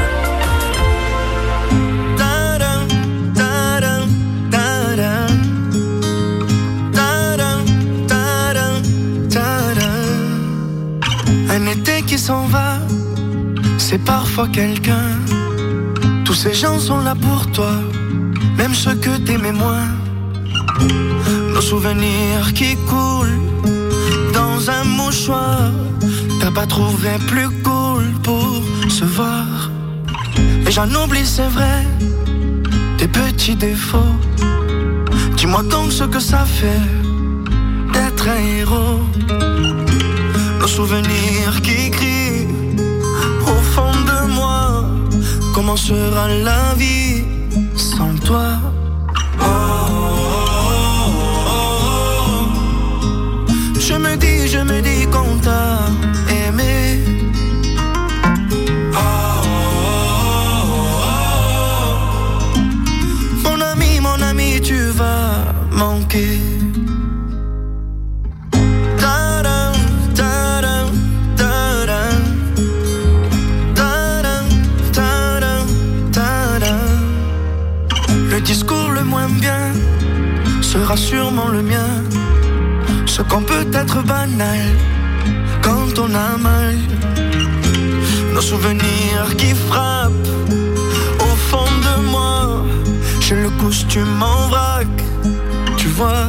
Un 11.49 11.65
été 11.67 12.01
qui 12.03 12.17
s'en 12.17 12.45
va, 12.47 12.79
c'est 13.77 14.03
parfois 14.03 14.47
quelqu'un. 14.47 15.09
Tous 16.25 16.33
ces 16.33 16.53
gens 16.53 16.79
sont 16.79 17.01
là 17.01 17.15
pour 17.15 17.51
toi, 17.51 17.73
même 18.57 18.73
ceux 18.73 18.95
que 18.95 19.17
t'aimais 19.17 19.51
moins. 19.51 19.89
Nos 21.53 21.61
souvenirs 21.61 22.53
qui 22.55 22.75
coulent 22.89 23.39
dans 24.33 24.69
un 24.69 24.83
mouchoir. 24.83 25.71
T'as 26.39 26.51
pas 26.51 26.65
trouvé 26.65 27.11
plus 27.27 27.49
pour 28.21 28.61
se 28.89 29.05
voir. 29.05 29.45
Et 30.67 30.71
j'en 30.71 30.89
oublie, 31.01 31.25
c'est 31.25 31.51
vrai, 31.57 31.85
tes 32.97 33.07
petits 33.07 33.55
défauts. 33.55 34.15
Dis-moi 35.37 35.63
donc 35.63 35.91
ce 35.91 36.05
que 36.05 36.19
ça 36.19 36.45
fait 36.45 36.87
d'être 37.93 38.27
un 38.27 38.41
héros. 38.59 38.99
Nos 40.59 40.67
souvenirs 40.67 41.61
qui 41.61 41.91
crient 41.91 42.47
au 43.41 43.57
fond 43.73 43.95
de 44.11 44.33
moi. 44.33 44.85
Comment 45.53 45.75
sera 45.75 46.27
la 46.29 46.73
vie 46.75 47.23
sans 47.75 48.15
toi? 48.25 48.47
Je 53.79 53.95
me 53.95 54.15
dis, 54.15 54.47
je 54.47 54.59
me 54.59 54.81
dis 54.81 55.05
manqué. 55.07 55.72
Qu'on 83.29 83.43
peut 83.43 83.67
être 83.73 84.03
banal 84.03 84.67
quand 85.61 85.99
on 85.99 86.13
a 86.13 86.37
mal. 86.37 86.75
Nos 88.33 88.41
souvenirs 88.41 89.35
qui 89.37 89.53
frappent 89.53 90.27
au 91.19 91.35
fond 91.49 91.71
de 91.87 92.09
moi. 92.11 92.63
J'ai 93.21 93.35
le 93.35 93.49
costume 93.61 94.21
en 94.21 94.47
vrac, 94.47 94.87
tu 95.77 95.87
vois. 95.87 96.27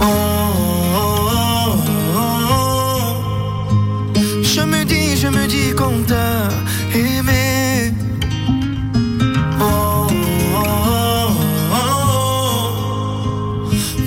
Oh. 0.00 0.04
Je 4.42 4.60
me 4.62 4.84
dis, 4.84 5.16
je 5.16 5.28
me 5.28 5.46
dis 5.46 5.74
qu'on 5.74 6.02
t'a 6.06 6.48
aimé. 6.94 7.92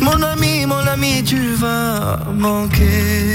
Mon 0.02 0.21
ami, 0.34 0.65
mon 0.65 0.86
ami, 0.88 1.24
tu 1.24 1.54
vas 1.56 2.19
manquer. 2.34 3.31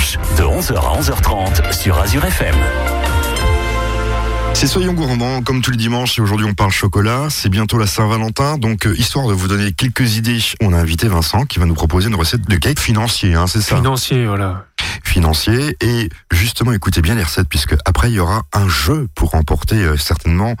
De 0.00 0.42
11h 0.42 0.76
à 0.76 0.98
11h30 0.98 1.78
sur 1.78 1.98
Azure 1.98 2.24
FM. 2.24 2.54
C'est 4.54 4.66
Soyons 4.66 4.94
gourmands, 4.94 5.42
comme 5.42 5.60
tous 5.60 5.72
les 5.72 5.76
dimanches, 5.76 6.18
et 6.18 6.22
aujourd'hui 6.22 6.46
on 6.46 6.54
parle 6.54 6.70
chocolat. 6.70 7.26
C'est 7.28 7.50
bientôt 7.50 7.76
la 7.76 7.86
Saint-Valentin, 7.86 8.56
donc 8.56 8.86
euh, 8.86 8.96
histoire 8.96 9.28
de 9.28 9.34
vous 9.34 9.46
donner 9.46 9.72
quelques 9.72 10.16
idées, 10.16 10.38
on 10.62 10.72
a 10.72 10.78
invité 10.78 11.06
Vincent 11.06 11.44
qui 11.44 11.58
va 11.58 11.66
nous 11.66 11.74
proposer 11.74 12.08
une 12.08 12.14
recette 12.14 12.48
de 12.48 12.56
cake 12.56 12.80
financier, 12.80 13.34
hein, 13.34 13.46
c'est 13.46 13.60
ça? 13.60 13.76
Financier, 13.76 14.26
voilà. 14.26 14.64
Financier. 15.04 15.76
Et 15.82 16.08
justement, 16.30 16.72
écoutez 16.72 17.02
bien 17.02 17.14
les 17.14 17.22
recettes, 17.22 17.48
puisque 17.50 17.76
après 17.84 18.10
il 18.10 18.14
y 18.14 18.20
aura 18.20 18.42
un 18.54 18.68
jeu 18.68 19.06
pour 19.14 19.32
remporter 19.32 19.76
euh, 19.76 19.98
certainement 19.98 20.54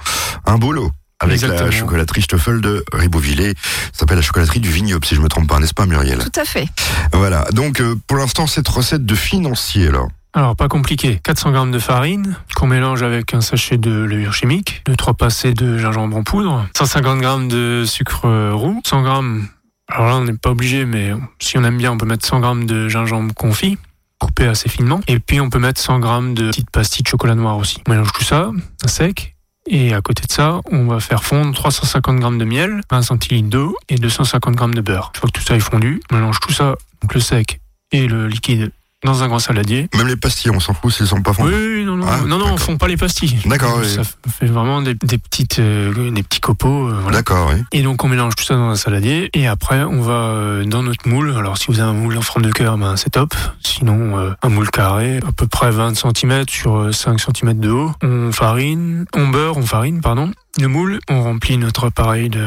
un 0.44 0.58
beau 0.58 0.72
lot. 0.72 0.92
Avec 1.22 1.40
la 1.42 1.48
Exactement. 1.48 1.70
chocolaterie 1.70 2.22
Stoffel 2.22 2.60
de 2.60 2.82
Ribeauvillé. 2.92 3.52
Ça 3.92 4.00
s'appelle 4.00 4.16
la 4.16 4.22
chocolaterie 4.22 4.60
du 4.60 4.70
Vignoble, 4.70 5.04
si 5.04 5.14
je 5.14 5.20
me 5.20 5.28
trompe 5.28 5.48
pas, 5.48 5.58
n'est-ce 5.58 5.74
pas 5.74 5.84
Muriel 5.86 6.18
Tout 6.18 6.40
à 6.40 6.44
fait. 6.44 6.66
Voilà. 7.12 7.44
Donc, 7.52 7.80
euh, 7.80 7.94
pour 8.06 8.16
l'instant, 8.16 8.46
cette 8.46 8.68
recette 8.68 9.04
de 9.04 9.14
financier, 9.14 9.88
alors. 9.88 10.08
Alors, 10.32 10.56
pas 10.56 10.68
compliqué. 10.68 11.20
400 11.22 11.50
grammes 11.50 11.72
de 11.72 11.78
farine 11.78 12.36
qu'on 12.56 12.68
mélange 12.68 13.02
avec 13.02 13.34
un 13.34 13.40
sachet 13.40 13.76
de 13.76 13.90
levure 13.90 14.32
chimique, 14.32 14.82
2-3 14.86 15.14
passés 15.14 15.52
de 15.54 15.76
gingembre 15.76 16.16
en 16.16 16.22
poudre, 16.22 16.66
150 16.76 17.20
grammes 17.20 17.48
de 17.48 17.84
sucre 17.84 18.52
roux, 18.52 18.80
100 18.86 19.02
grammes. 19.02 19.48
Alors 19.88 20.06
là, 20.06 20.16
on 20.16 20.24
n'est 20.24 20.32
pas 20.34 20.50
obligé, 20.50 20.86
mais 20.86 21.12
si 21.40 21.58
on 21.58 21.64
aime 21.64 21.76
bien, 21.76 21.90
on 21.92 21.98
peut 21.98 22.06
mettre 22.06 22.24
100 22.24 22.40
grammes 22.40 22.64
de 22.64 22.88
gingembre 22.88 23.34
confit, 23.34 23.76
coupé 24.20 24.46
assez 24.46 24.68
finement. 24.68 25.00
Et 25.08 25.18
puis, 25.18 25.40
on 25.40 25.50
peut 25.50 25.58
mettre 25.58 25.80
100 25.80 25.98
grammes 25.98 26.32
de 26.34 26.48
petites 26.48 26.70
pastilles 26.70 27.02
de 27.02 27.08
chocolat 27.08 27.34
noir 27.34 27.56
aussi. 27.58 27.82
On 27.88 27.90
mélange 27.90 28.12
tout 28.12 28.24
ça 28.24 28.52
à 28.84 28.88
sec. 28.88 29.34
Et 29.66 29.92
à 29.94 30.00
côté 30.00 30.26
de 30.26 30.32
ça, 30.32 30.60
on 30.70 30.86
va 30.86 31.00
faire 31.00 31.22
fondre 31.22 31.54
350 31.54 32.18
grammes 32.18 32.38
de 32.38 32.44
miel, 32.44 32.80
20 32.90 33.02
centilitres 33.02 33.48
d'eau 33.48 33.76
et 33.88 33.96
250 33.96 34.54
grammes 34.54 34.74
de 34.74 34.80
beurre. 34.80 35.12
Une 35.14 35.20
fois 35.20 35.28
que 35.28 35.38
tout 35.38 35.46
ça 35.46 35.56
est 35.56 35.60
fondu, 35.60 36.00
on 36.10 36.16
mélange 36.16 36.40
tout 36.40 36.52
ça, 36.52 36.76
donc 37.02 37.14
le 37.14 37.20
sec 37.20 37.60
et 37.92 38.06
le 38.06 38.26
liquide, 38.26 38.72
dans 39.04 39.22
un 39.22 39.28
grand 39.28 39.38
saladier. 39.38 39.88
Même 39.96 40.08
les 40.08 40.16
pastilles, 40.16 40.50
on 40.50 40.60
s'en 40.60 40.74
fout 40.74 40.92
s'ils 40.92 41.06
sont 41.06 41.22
pas 41.22 41.32
fondus. 41.32 41.52
Oui, 41.54 41.74
oui, 41.78 41.84
non, 41.84 41.96
non, 41.96 42.06
Ah, 42.08 42.20
non, 42.26 42.38
non, 42.38 42.46
on 42.52 42.56
fond 42.56 42.76
pas 42.76 42.88
les 42.88 42.96
pastilles. 42.96 43.38
D'accord, 43.46 43.78
oui. 43.80 43.88
Ça 43.88 44.02
fait 44.30 44.46
vraiment 44.46 44.82
des, 44.82 44.94
des 44.94 45.18
petites, 45.18 45.58
euh, 45.58 46.10
des 46.10 46.22
petits 46.22 46.40
copeaux. 46.40 46.88
euh, 46.88 46.98
voilà. 47.02 47.18
D'accord, 47.18 47.50
oui. 47.54 47.62
Et 47.72 47.82
donc 47.82 48.04
on 48.04 48.08
mélange 48.08 48.34
tout 48.36 48.44
ça 48.44 48.54
dans 48.54 48.68
un 48.68 48.76
saladier 48.76 49.30
et 49.34 49.46
après 49.46 49.82
on 49.84 50.00
va 50.02 50.12
euh, 50.12 50.64
dans 50.64 50.82
notre 50.82 51.08
moule. 51.08 51.34
Alors 51.36 51.56
si 51.58 51.66
vous 51.68 51.80
avez 51.80 51.88
un 51.90 51.94
moule 51.94 52.16
en 52.18 52.22
forme 52.22 52.44
de 52.44 52.52
cœur, 52.52 52.76
ben 52.78 52.96
c'est 52.96 53.10
top. 53.10 53.34
Sinon 53.62 54.18
euh, 54.18 54.32
un 54.42 54.48
moule 54.48 54.70
carré, 54.70 55.18
à 55.26 55.32
peu 55.32 55.46
près 55.46 55.70
20 55.70 55.94
cm 55.96 56.44
sur 56.48 56.76
euh, 56.76 56.92
5 56.92 57.18
cm 57.20 57.58
de 57.58 57.70
haut. 57.70 57.92
On 58.02 58.32
farine, 58.32 59.06
on 59.14 59.28
beurre, 59.28 59.56
on 59.56 59.62
farine, 59.66 60.00
pardon. 60.00 60.30
Le 60.60 60.68
moule, 60.68 60.98
on 61.08 61.22
remplit 61.22 61.56
notre 61.58 61.86
appareil 61.86 62.28
de, 62.28 62.44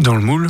dans 0.00 0.14
le 0.14 0.22
moule. 0.22 0.48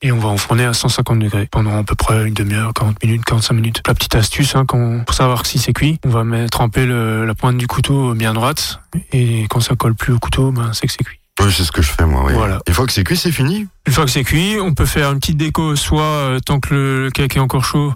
Et 0.00 0.12
on 0.12 0.18
va 0.18 0.28
enfourner 0.28 0.64
à 0.64 0.72
150 0.72 1.18
degrés 1.18 1.48
pendant 1.50 1.76
à 1.76 1.82
peu 1.82 1.96
près 1.96 2.28
une 2.28 2.34
demi-heure, 2.34 2.72
40 2.72 3.02
minutes, 3.02 3.24
45 3.24 3.54
minutes. 3.54 3.82
La 3.86 3.94
petite 3.94 4.14
astuce, 4.14 4.54
hein, 4.54 4.64
quand, 4.64 5.00
pour 5.04 5.14
savoir 5.14 5.44
si 5.44 5.58
c'est 5.58 5.72
cuit, 5.72 5.98
on 6.06 6.10
va 6.10 6.22
mettre 6.22 6.50
tremper 6.50 6.86
le- 6.86 7.24
la 7.26 7.34
pointe 7.34 7.56
du 7.58 7.66
couteau 7.66 8.14
bien 8.14 8.32
droite. 8.32 8.80
Et 9.12 9.46
quand 9.50 9.58
ça 9.58 9.74
colle 9.74 9.96
plus 9.96 10.12
au 10.12 10.20
couteau, 10.20 10.52
ben, 10.52 10.70
c'est 10.72 10.86
que 10.86 10.92
c'est 10.92 11.02
cuit. 11.02 11.18
Oui, 11.40 11.52
c'est 11.52 11.64
ce 11.64 11.72
que 11.72 11.82
je 11.82 11.90
fais, 11.90 12.06
moi, 12.06 12.22
oui. 12.26 12.32
Voilà. 12.32 12.60
Une 12.68 12.74
fois 12.74 12.86
que 12.86 12.92
c'est 12.92 13.02
cuit, 13.02 13.16
c'est 13.16 13.32
fini. 13.32 13.66
Une 13.86 13.92
fois 13.92 14.04
que 14.04 14.10
c'est 14.12 14.22
cuit, 14.24 14.58
on 14.60 14.72
peut 14.72 14.86
faire 14.86 15.10
une 15.10 15.18
petite 15.18 15.36
déco, 15.36 15.74
soit 15.74 16.02
euh, 16.02 16.38
tant 16.40 16.60
que 16.60 16.74
le, 16.74 17.04
le 17.04 17.10
cake 17.10 17.36
est 17.36 17.40
encore 17.40 17.64
chaud, 17.64 17.92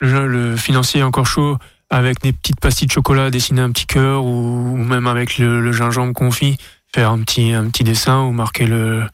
le, 0.00 0.26
le 0.26 0.56
financier 0.56 1.00
est 1.00 1.04
encore 1.04 1.26
chaud, 1.26 1.56
avec 1.88 2.20
des 2.20 2.32
petites 2.32 2.58
pastilles 2.58 2.88
de 2.88 2.92
chocolat, 2.92 3.30
dessiner 3.30 3.60
un 3.62 3.70
petit 3.70 3.86
cœur, 3.86 4.24
ou, 4.24 4.72
ou 4.72 4.76
même 4.76 5.06
avec 5.06 5.38
le, 5.38 5.60
le 5.60 5.72
gingembre 5.72 6.12
confit, 6.14 6.56
faire 6.92 7.10
un 7.10 7.20
petit, 7.20 7.52
un 7.52 7.68
petit 7.68 7.84
dessin 7.84 8.22
ou 8.22 8.32
marquer 8.32 8.66
le, 8.66 9.04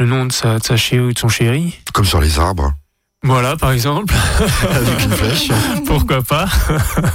le 0.00 0.06
nom 0.06 0.24
de 0.24 0.32
sa, 0.32 0.58
de 0.58 0.64
sa 0.64 0.76
chérie 0.78 1.04
ou 1.04 1.12
de 1.12 1.18
son 1.18 1.28
chéri. 1.28 1.78
Comme 1.92 2.06
sur 2.06 2.20
les 2.22 2.38
arbres. 2.38 2.72
Voilà, 3.22 3.54
par 3.58 3.70
exemple. 3.72 4.14
Avec 4.70 5.04
une 5.04 5.10
flèche. 5.12 5.50
Pourquoi 5.86 6.22
pas 6.22 6.46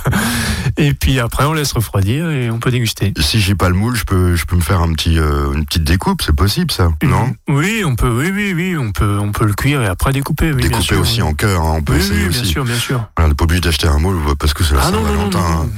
Et 0.78 0.94
puis 0.94 1.20
après, 1.20 1.46
on 1.46 1.54
laisse 1.54 1.72
refroidir 1.72 2.30
et 2.30 2.52
on 2.52 2.60
peut 2.60 2.70
déguster. 2.70 3.12
Si 3.20 3.40
j'ai 3.40 3.56
pas 3.56 3.70
le 3.70 3.76
moule, 3.76 3.96
je 3.96 4.04
peux, 4.04 4.36
je 4.36 4.46
peux 4.46 4.56
me 4.56 4.62
faire 4.62 4.82
un 4.82 4.94
petit, 4.94 5.18
euh, 5.18 5.52
une 5.54 5.66
petite 5.66 5.84
découpe, 5.84 6.22
c'est 6.22 6.36
possible, 6.36 6.70
ça. 6.72 6.90
Non? 7.02 7.34
Oui, 7.48 7.82
on 7.84 7.96
peut, 7.96 8.08
oui, 8.10 8.30
oui, 8.32 8.54
oui, 8.56 8.78
on 8.78 8.92
peut, 8.92 9.18
on 9.20 9.32
peut 9.32 9.46
le 9.46 9.54
cuire 9.54 9.82
et 9.82 9.88
après 9.88 10.12
découper. 10.12 10.52
Oui, 10.52 10.58
bien 10.58 10.68
Découper 10.68 10.84
sûr. 10.86 11.00
aussi 11.00 11.22
en 11.24 11.34
cœur, 11.34 11.62
hein, 11.64 11.74
on 11.78 11.82
peut 11.82 11.94
Oui, 11.94 12.00
essayer 12.00 12.22
oui, 12.24 12.30
aussi. 12.30 12.42
bien 12.44 12.52
sûr, 12.52 12.66
bien 12.66 12.78
sûr. 12.78 13.10
On 13.18 13.28
n'est 13.28 13.34
pas 13.34 13.46
obligé 13.46 13.62
d'acheter 13.62 13.88
un 13.88 13.98
moule 13.98 14.18
parce 14.38 14.54
que 14.54 14.64
c'est 14.64 14.76
la 14.76 14.82
Ah 14.86 14.92
non, 14.92 15.02
non. 15.02 15.70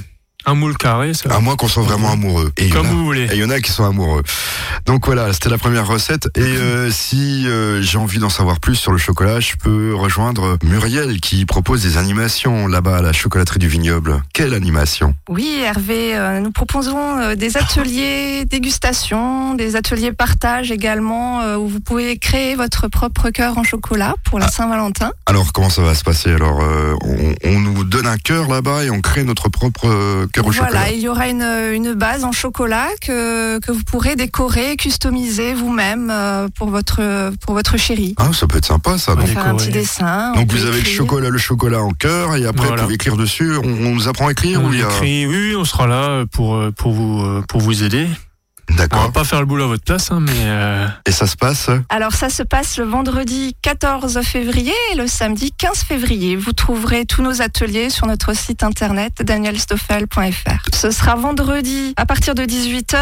Un 0.50 0.56
moule 0.56 0.78
carré, 0.78 1.14
ça. 1.14 1.30
À 1.36 1.40
moins 1.42 1.58
qu'on 1.58 1.68
soit 1.68 1.84
vraiment 1.84 2.10
amoureux. 2.14 2.54
Et 2.56 2.64
il 2.64 2.70
y 2.70 2.72
en 2.72 2.78
Comme 2.78 2.86
a- 2.88 2.90
vous 2.90 3.04
voulez. 3.04 3.24
Et 3.26 3.34
il 3.34 3.40
y 3.40 3.44
en 3.44 3.50
a 3.50 3.60
qui 3.60 3.70
sont 3.72 3.84
amoureux. 3.84 4.24
Donc 4.86 5.06
voilà, 5.06 5.34
c'était 5.34 5.50
la 5.50 5.58
première 5.58 5.86
recette. 5.86 6.30
Et 6.38 6.42
euh, 6.42 6.90
si 6.90 7.46
euh, 7.48 7.82
j'ai 7.82 7.98
envie 7.98 8.20
d'en 8.20 8.30
savoir 8.30 8.62
plus 8.62 8.76
sur 8.76 8.94
le 8.94 8.98
chocolat, 8.98 9.42
je 9.42 9.56
peux 9.62 9.94
rejoindre 9.94 10.58
Muriel 10.64 11.20
qui 11.20 11.46
propose 11.46 11.84
des 11.84 11.98
animations 11.98 12.68
là-bas 12.68 12.98
à 12.98 13.02
la 13.02 13.12
chocolaterie 13.12 13.60
du 13.60 13.68
vignoble. 13.68 14.24
Quelle 14.34 14.54
animation 14.54 15.14
Oui, 15.28 15.60
Hervé, 15.66 16.16
euh, 16.16 16.40
nous 16.40 16.52
proposons 16.52 17.18
euh, 17.20 17.36
des 17.36 17.58
ateliers 17.58 18.46
dégustation, 18.46 19.54
des 19.56 19.76
ateliers 19.76 20.14
partage 20.14 20.72
également, 20.72 21.42
euh, 21.42 21.58
où 21.58 21.68
vous 21.68 21.82
pouvez 21.82 22.18
créer 22.18 22.56
votre 22.56 22.88
propre 22.88 23.32
cœur 23.32 23.58
en 23.58 23.66
chocolat 23.66 24.16
pour 24.24 24.40
la 24.40 24.48
Saint-Valentin. 24.48 25.12
Alors 25.26 25.52
comment 25.52 25.70
ça 25.70 25.82
va 25.82 25.94
se 25.94 26.06
passer? 26.06 26.32
Alors 26.32 26.62
euh, 26.62 26.94
on, 27.04 27.36
on 27.44 27.60
nous 27.60 27.84
donne 27.84 28.08
un 28.08 28.18
cœur 28.18 28.48
là-bas 28.48 28.86
et 28.86 28.90
on 28.90 29.02
crée 29.02 29.26
notre 29.26 29.50
propre 29.50 29.90
euh, 29.90 30.26
cœur 30.38 30.47
au 30.47 30.52
chocolat. 30.52 30.71
Voilà, 30.71 30.91
il 30.91 31.00
y 31.00 31.08
aura 31.08 31.28
une, 31.28 31.41
une 31.73 31.93
base 31.93 32.23
en 32.23 32.32
chocolat 32.32 32.88
que, 33.02 33.60
que 33.60 33.71
vous 33.71 33.84
pourrez 33.84 34.15
décorer, 34.15 34.76
customiser 34.78 35.54
vous-même 35.54 36.10
euh, 36.12 36.47
pour 36.58 36.69
votre 36.69 37.32
pour 37.41 37.54
votre 37.54 37.78
chéri. 37.78 38.13
Ah, 38.17 38.30
ça 38.34 38.47
peut 38.47 38.58
être 38.58 38.65
sympa 38.65 38.97
ça. 38.97 39.13
Ouais, 39.13 39.21
Donc, 39.21 39.28
Faire 39.30 39.47
un 39.47 39.56
petit 39.56 39.69
dessin. 39.69 40.32
on 40.36 40.39
donc 40.41 40.52
vous 40.52 40.65
avez 40.65 40.80
le 40.80 40.86
chocolat, 40.86 41.30
le 41.30 41.38
chocolat 41.38 41.82
en 41.82 41.91
cœur 41.91 42.36
et 42.36 42.45
après 42.45 42.67
Voilà. 42.67 42.82
vous 42.82 42.88
pouvez 42.88 42.95
écrire 42.95 43.17
dessus. 43.17 43.56
On, 43.58 43.67
on 43.67 43.95
nous 43.95 44.08
apprend 44.08 44.28
à 44.28 44.32
écrire 44.32 44.62
On 44.62 44.69
ou 44.69 44.73
il 44.73 44.80
y 44.80 44.84
a... 44.84 44.86
écrit, 44.88 45.26
oui, 45.28 45.56
on 45.58 45.65
sera 45.65 45.88
là 45.88 46.26
pour, 46.32 46.56
euh, 46.56 46.71
pour, 46.71 46.91
vous, 46.93 47.21
euh, 47.23 47.41
pour 47.47 47.62
vous 47.62 47.84
aider. 47.84 48.08
On 48.69 48.73
va 48.73 48.80
D'accord. 48.80 49.12
pas 49.12 49.23
faire 49.23 49.39
le 49.39 49.45
boulot 49.45 49.63
à 49.63 49.67
votre 49.67 49.84
place, 49.84 50.12
hein, 50.12 50.19
mais 50.19 50.32
euh, 50.36 50.88
Et 51.06 51.12
ça 51.12 51.25
se 51.25 51.36
passe 51.36 51.69
Alors 51.89 52.13
ça 52.13 52.30
se 52.30 52.43
passe 52.43 52.77
le 52.77 52.84
vendredi 52.86 53.56
14 53.62 54.21
février 54.23 54.73
et 54.91 54.95
le 54.95 55.08
samedi 55.08 55.51
15 55.58 55.84
février. 55.84 56.36
Vous 56.36 56.53
trouverez 56.53 57.06
tous 57.06 57.21
nos 57.21 57.41
ateliers 57.41 57.89
sur 57.89 58.08
notre 58.08 58.36
site 58.36 58.63
internet 58.63 59.21
danielstoffel.fr. 59.23 60.65
Ce 60.73 60.91
sera 60.91 61.15
vendredi 61.15 61.93
à 61.97 62.06
partir 62.06 62.36
de 62.36 62.43
18h 62.43 62.97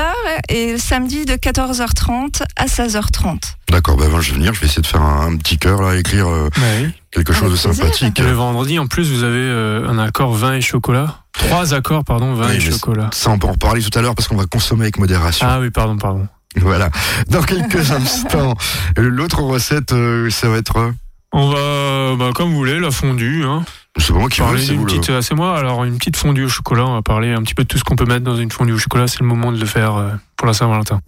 et 0.50 0.78
samedi 0.78 1.26
de 1.26 1.34
14h30 1.34 2.44
à 2.56 2.66
16h30. 2.66 3.56
D'accord, 3.70 3.98
bah, 3.98 4.06
je 4.22 4.32
vais 4.32 4.38
venir, 4.38 4.54
je 4.54 4.60
vais 4.62 4.68
essayer 4.68 4.82
de 4.82 4.88
faire 4.88 5.02
un, 5.02 5.28
un 5.34 5.38
petit 5.38 5.58
cœur 5.58 5.82
là, 5.82 5.96
écrire 5.96 6.28
euh, 6.28 6.50
ouais. 6.58 6.90
Quelque 7.12 7.34
chose 7.34 7.52
de 7.52 7.56
sympathique. 7.56 8.20
Le 8.20 8.32
vendredi, 8.32 8.78
en 8.80 8.88
plus, 8.88 9.12
vous 9.12 9.24
avez 9.24 9.38
euh, 9.40 9.88
un 9.88 9.98
accord 10.00 10.34
vin 10.34 10.54
et 10.54 10.62
chocolat? 10.62 11.20
Trois 11.34 11.74
accords, 11.74 12.04
pardon, 12.04 12.34
vin 12.34 12.48
Oui, 12.50 12.56
et 12.56 12.60
chocolat. 12.60 13.10
Ça, 13.14 13.30
on 13.32 13.38
peut 13.40 13.48
en 13.48 13.52
reparler 13.54 13.82
tout 13.82 13.98
à 13.98 14.02
l'heure 14.02 14.16
parce 14.16 14.28
qu'on 14.28 14.38
va 14.38 14.46
consommer 14.46 14.84
avec 14.84 14.98
modération. 15.00 15.46
Ah 15.50 15.60
oui, 15.60 15.70
pardon, 15.70 15.98
pardon. 15.98 16.28
Voilà. 16.58 16.90
Dans 17.30 17.42
quelques 17.44 17.92
instants, 17.92 18.56
l'autre 18.98 19.42
recette, 19.42 19.92
euh, 19.94 20.30
ça 20.30 20.48
va 20.50 20.58
être. 20.58 20.78
euh, 20.78 20.92
On 21.34 21.50
va, 21.50 22.16
bah, 22.18 22.32
comme 22.34 22.50
vous 22.52 22.56
voulez, 22.56 22.80
la 22.80 22.92
fondue. 22.92 23.44
Hein. 23.46 23.64
C'est 23.98 24.12
moi 24.12 24.28
qui 24.30 24.42
veux, 24.42 24.48
Parler 24.48 25.22
c'est 25.22 25.36
moi. 25.36 25.58
Alors 25.58 25.86
une 25.86 25.98
petite 25.98 26.18
fondue 26.18 26.44
au 26.44 26.50
chocolat. 26.50 26.86
On 26.86 26.94
va 26.96 27.02
parler 27.02 27.32
un 27.32 27.42
petit 27.44 27.54
peu 27.56 27.64
de 27.64 27.68
tout 27.70 27.78
ce 27.78 27.84
qu'on 27.86 27.96
peut 27.96 28.04
mettre 28.06 28.26
dans 28.26 28.36
une 28.36 28.52
fondue 28.52 28.74
au 28.74 28.78
chocolat. 28.78 29.08
C'est 29.08 29.22
le 29.22 29.26
moment 29.26 29.54
de 29.54 29.58
le 29.60 29.66
faire 29.66 29.96
euh, 29.96 30.10
pour 30.36 30.48
la 30.48 30.54
Saint-Valentin. 30.54 31.00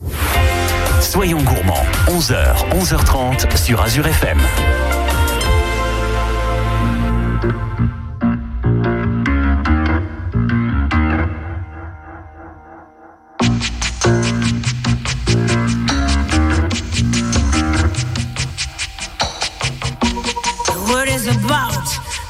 Soyons 1.02 1.42
gourmands, 1.42 1.86
11h, 2.08 2.56
11h30 2.82 3.58
sur 3.58 3.82
Azure 3.82 4.08
FM. 4.08 4.40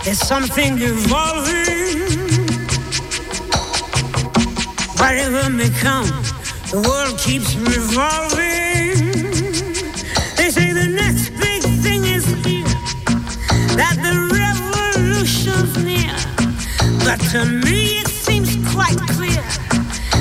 There's 0.08 0.20
something 0.20 0.78
evolving. 0.82 1.98
Whatever 4.98 5.50
may 5.50 5.70
come, 5.82 6.08
the 6.72 6.82
world 6.88 7.20
keeps 7.20 7.56
revolving. 7.56 9.12
They 10.38 10.50
say 10.50 10.72
the 10.72 10.88
next 10.88 11.32
big 11.32 11.62
thing 11.84 12.06
is 12.06 12.26
here, 12.46 12.64
that 13.76 13.98
the. 14.02 14.27
But 17.08 17.22
to 17.32 17.46
me 17.46 18.00
it 18.00 18.10
seems 18.10 18.54
quite 18.70 18.98
clear 19.16 19.42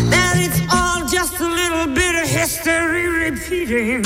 that 0.09 0.35
it's 0.37 0.61
all 0.73 1.05
just 1.09 1.41
a 1.41 1.45
little 1.45 1.93
bit 1.93 2.15
of 2.15 2.29
history 2.29 3.09
repeating. 3.09 4.05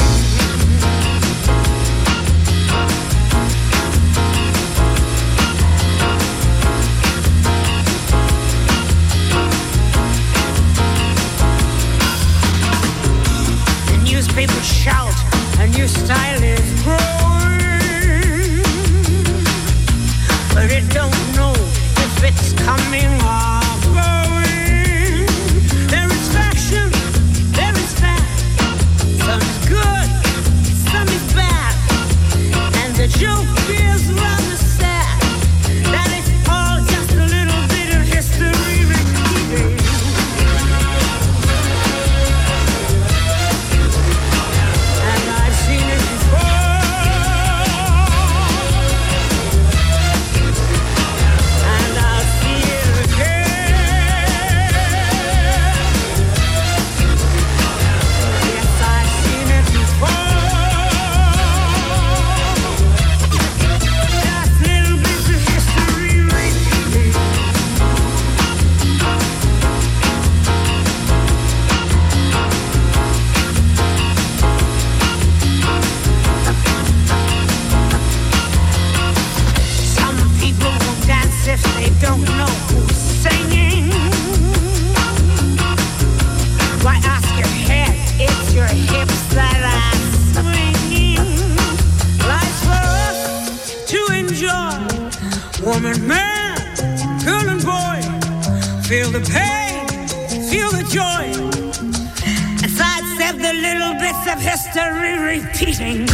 Little 103.60 103.94
bits 103.94 104.26
of 104.26 104.40
history 104.40 105.18
repeating. 105.18 106.06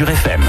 Azure 0.00 0.14
FM. 0.14 0.39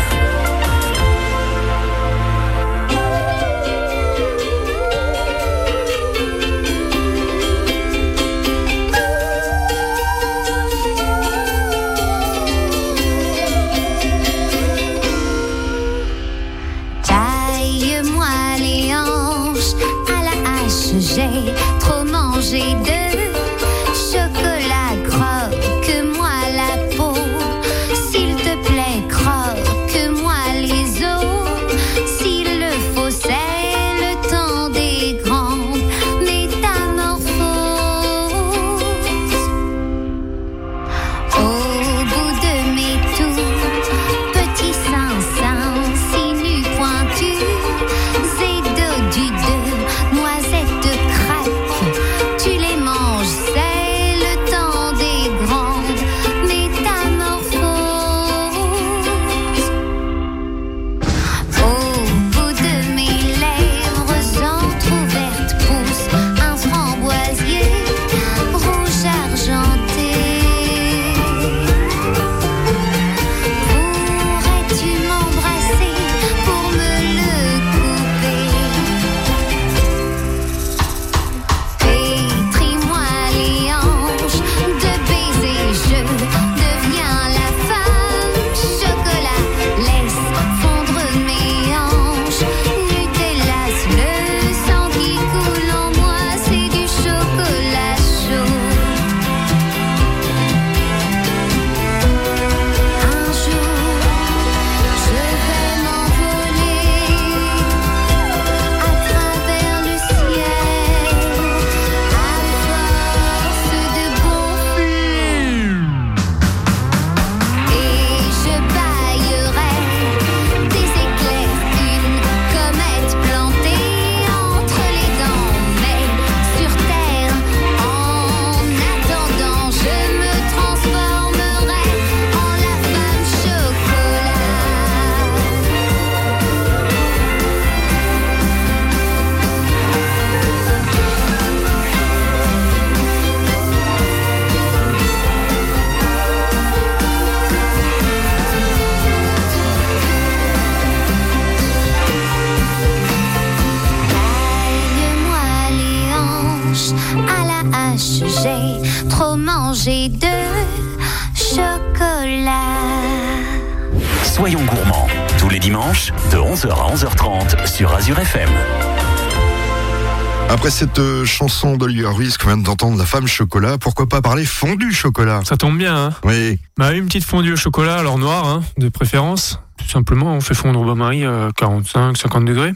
Cette 170.81 170.97
euh, 170.97 171.25
chanson 171.25 171.77
d'Oliver 171.77 172.07
Ruiz 172.07 172.37
qu'on 172.37 172.47
vient 172.47 172.57
d'entendre, 172.57 172.97
La 172.97 173.05
femme 173.05 173.27
chocolat, 173.27 173.77
pourquoi 173.77 174.07
pas 174.09 174.19
parler 174.23 174.45
fondu 174.45 174.91
chocolat? 174.91 175.41
Ça 175.43 175.55
tombe 175.55 175.77
bien, 175.77 175.95
hein 175.95 176.13
Oui, 176.23 176.57
Bah, 176.75 176.91
une 176.93 177.05
petite 177.05 177.23
fondue 177.23 177.53
au 177.53 177.55
chocolat, 177.55 177.97
alors 177.99 178.17
noir, 178.17 178.47
hein, 178.47 178.63
de 178.79 178.89
préférence. 178.89 179.59
Tout 179.77 179.87
simplement, 179.87 180.33
on 180.33 180.41
fait 180.41 180.55
fondre 180.55 180.79
au 180.81 180.85
bain-marie 180.85 181.23
à 181.23 181.49
45, 181.55 182.17
50 182.17 182.45
degrés. 182.45 182.73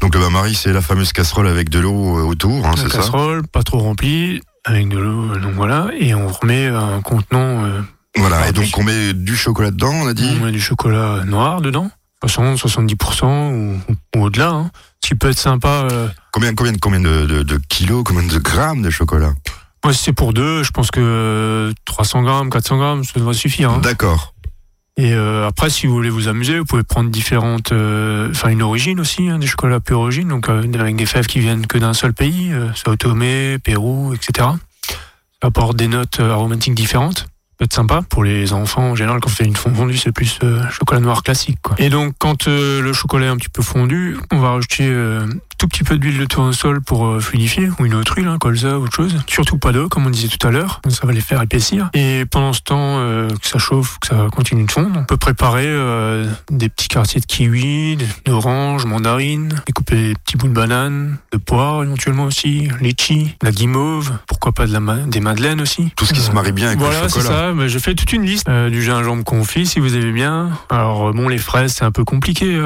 donc 0.00 0.14
le 0.14 0.20
bain-marie, 0.20 0.54
c'est 0.54 0.72
la 0.72 0.80
fameuse 0.80 1.12
casserole 1.12 1.48
avec 1.48 1.68
de 1.68 1.80
l'eau 1.80 2.18
euh, 2.20 2.22
autour, 2.22 2.64
hein, 2.64 2.74
c'est 2.76 2.88
ça? 2.90 2.98
casserole, 2.98 3.44
pas 3.44 3.64
trop 3.64 3.80
remplie, 3.80 4.40
avec 4.64 4.88
de 4.88 4.98
l'eau, 4.98 5.32
euh, 5.32 5.40
donc 5.40 5.54
voilà. 5.54 5.88
Et 5.98 6.14
on 6.14 6.28
remet 6.28 6.66
un 6.68 7.00
contenant, 7.00 7.64
euh, 7.64 7.80
Voilà, 8.18 8.48
et 8.48 8.52
donc 8.52 8.66
on 8.76 8.84
met 8.84 9.14
du 9.14 9.36
chocolat 9.36 9.72
dedans, 9.72 9.94
on 9.94 10.06
a 10.06 10.14
dit? 10.14 10.30
On 10.40 10.44
met 10.44 10.52
du 10.52 10.60
chocolat 10.60 11.24
noir 11.26 11.60
dedans. 11.60 11.90
60, 12.20 12.56
70% 12.56 13.24
ou, 13.52 13.80
ou 14.16 14.22
au-delà. 14.24 14.50
Hein. 14.50 14.70
Ce 15.02 15.08
qui 15.08 15.14
peut 15.14 15.30
être 15.30 15.38
sympa. 15.38 15.86
Euh, 15.90 16.08
Combien, 16.38 16.54
combien, 16.54 16.72
combien 16.80 17.00
de, 17.00 17.26
de- 17.26 17.42
de 17.42 17.60
kilos, 17.68 18.04
combien 18.06 18.22
de 18.22 18.38
grammes 18.38 18.80
de 18.80 18.90
chocolat 18.90 19.32
moi, 19.84 19.92
si 19.92 20.04
c'est 20.04 20.12
pour 20.12 20.32
deux, 20.32 20.62
je 20.62 20.70
pense 20.70 20.92
que 20.92 21.00
euh, 21.02 21.72
300 21.84 22.22
grammes, 22.22 22.48
400 22.50 22.76
grammes, 22.78 23.02
ça 23.04 23.12
devrait 23.16 23.34
suffire. 23.34 23.70
Hein. 23.72 23.80
D'accord. 23.82 24.34
Et 24.96 25.14
euh, 25.14 25.48
après, 25.48 25.68
si 25.68 25.88
vous 25.88 25.94
voulez 25.94 26.10
vous 26.10 26.28
amuser, 26.28 26.60
vous 26.60 26.64
pouvez 26.64 26.84
prendre 26.84 27.10
différentes, 27.10 27.72
euh, 27.72 28.28
enfin 28.30 28.50
une 28.50 28.62
origine 28.62 29.00
aussi, 29.00 29.28
hein, 29.28 29.40
des 29.40 29.48
chocolats 29.48 29.80
peu 29.80 29.94
origine, 29.94 30.28
donc 30.28 30.48
euh, 30.48 30.62
avec 30.78 30.94
des 30.94 31.06
fèves 31.06 31.26
qui 31.26 31.40
viennent 31.40 31.66
que 31.66 31.78
d'un 31.78 31.92
seul 31.94 32.12
pays, 32.14 32.52
euh, 32.52 32.68
Sao 32.74 32.94
Tomé, 32.94 33.58
Pérou, 33.58 34.14
etc. 34.14 34.48
Ça 34.88 35.48
apporte 35.48 35.76
des 35.76 35.88
notes 35.88 36.20
euh, 36.20 36.30
aromatiques 36.32 36.74
différentes. 36.74 37.18
Ça 37.18 37.26
peut 37.58 37.64
être 37.64 37.74
sympa 37.74 38.02
pour 38.08 38.22
les 38.22 38.52
enfants 38.52 38.90
en 38.90 38.94
général 38.94 39.18
quand 39.20 39.28
vous 39.30 39.34
faites 39.34 39.46
une 39.48 39.56
fondue 39.56 39.96
c'est 39.98 40.12
plus 40.12 40.38
euh, 40.44 40.62
chocolat 40.70 41.00
noir 41.00 41.24
classique 41.24 41.58
quoi. 41.60 41.74
et 41.78 41.88
donc 41.90 42.14
quand 42.20 42.46
euh, 42.46 42.80
le 42.80 42.92
chocolat 42.92 43.26
est 43.26 43.30
un 43.30 43.36
petit 43.36 43.48
peu 43.48 43.62
fondu 43.62 44.16
on 44.30 44.38
va 44.38 44.50
rajouter 44.52 44.86
euh, 44.88 45.26
tout 45.58 45.68
petit 45.68 45.84
peu 45.84 45.98
d'huile 45.98 46.18
de 46.18 46.24
tournesol 46.24 46.80
pour 46.80 47.06
euh, 47.06 47.20
fluidifier 47.20 47.68
ou 47.78 47.84
une 47.86 47.94
autre 47.94 48.16
huile 48.16 48.28
hein, 48.28 48.38
colza 48.38 48.78
autre 48.78 48.94
chose 48.94 49.14
surtout 49.26 49.58
pas 49.58 49.72
d'eau 49.72 49.88
comme 49.88 50.06
on 50.06 50.10
disait 50.10 50.28
tout 50.28 50.46
à 50.46 50.50
l'heure 50.50 50.80
ça 50.88 51.06
va 51.06 51.12
les 51.12 51.20
faire 51.20 51.42
épaissir 51.42 51.90
et 51.94 52.24
pendant 52.30 52.52
ce 52.52 52.60
temps 52.62 52.98
euh, 52.98 53.28
que 53.28 53.46
ça 53.48 53.58
chauffe 53.58 53.98
que 54.00 54.08
ça 54.08 54.26
continue 54.32 54.64
de 54.64 54.70
fondre 54.70 54.98
on 55.00 55.04
peut 55.04 55.16
préparer 55.16 55.66
euh, 55.66 56.26
des 56.50 56.68
petits 56.68 56.88
quartiers 56.88 57.20
de 57.20 57.26
kiwi 57.26 57.98
d'orange 58.24 58.84
mandarine 58.86 59.60
découper 59.66 59.96
des 60.10 60.14
petits 60.14 60.36
bouts 60.36 60.48
de 60.48 60.52
banane 60.54 61.18
de 61.32 61.38
poire 61.38 61.82
éventuellement 61.82 62.24
aussi 62.24 62.68
litchi 62.80 63.34
la 63.42 63.50
guimauve 63.50 64.12
pourquoi 64.26 64.52
pas 64.52 64.66
de 64.66 64.72
la 64.72 64.80
ma- 64.80 64.96
des 64.96 65.20
madeleines 65.20 65.60
aussi 65.60 65.92
Tout 65.96 66.04
ce 66.04 66.12
qui 66.12 66.20
se 66.20 66.30
marie 66.32 66.52
bien 66.52 66.68
avec 66.68 66.78
voilà, 66.78 67.02
le 67.02 67.08
c'est 67.08 67.20
chocolat. 67.20 67.36
ça. 67.48 67.52
Mais 67.54 67.68
je 67.68 67.78
fais 67.78 67.94
toute 67.94 68.12
une 68.12 68.22
liste 68.22 68.48
du 68.48 68.82
gingembre 68.82 69.24
confit, 69.24 69.66
si 69.66 69.80
vous 69.80 69.94
aimez 69.96 70.12
bien. 70.12 70.50
Alors 70.70 71.12
bon, 71.12 71.28
les 71.28 71.38
fraises, 71.38 71.72
c'est 71.74 71.84
un 71.84 71.90
peu 71.90 72.04
compliqué 72.04 72.58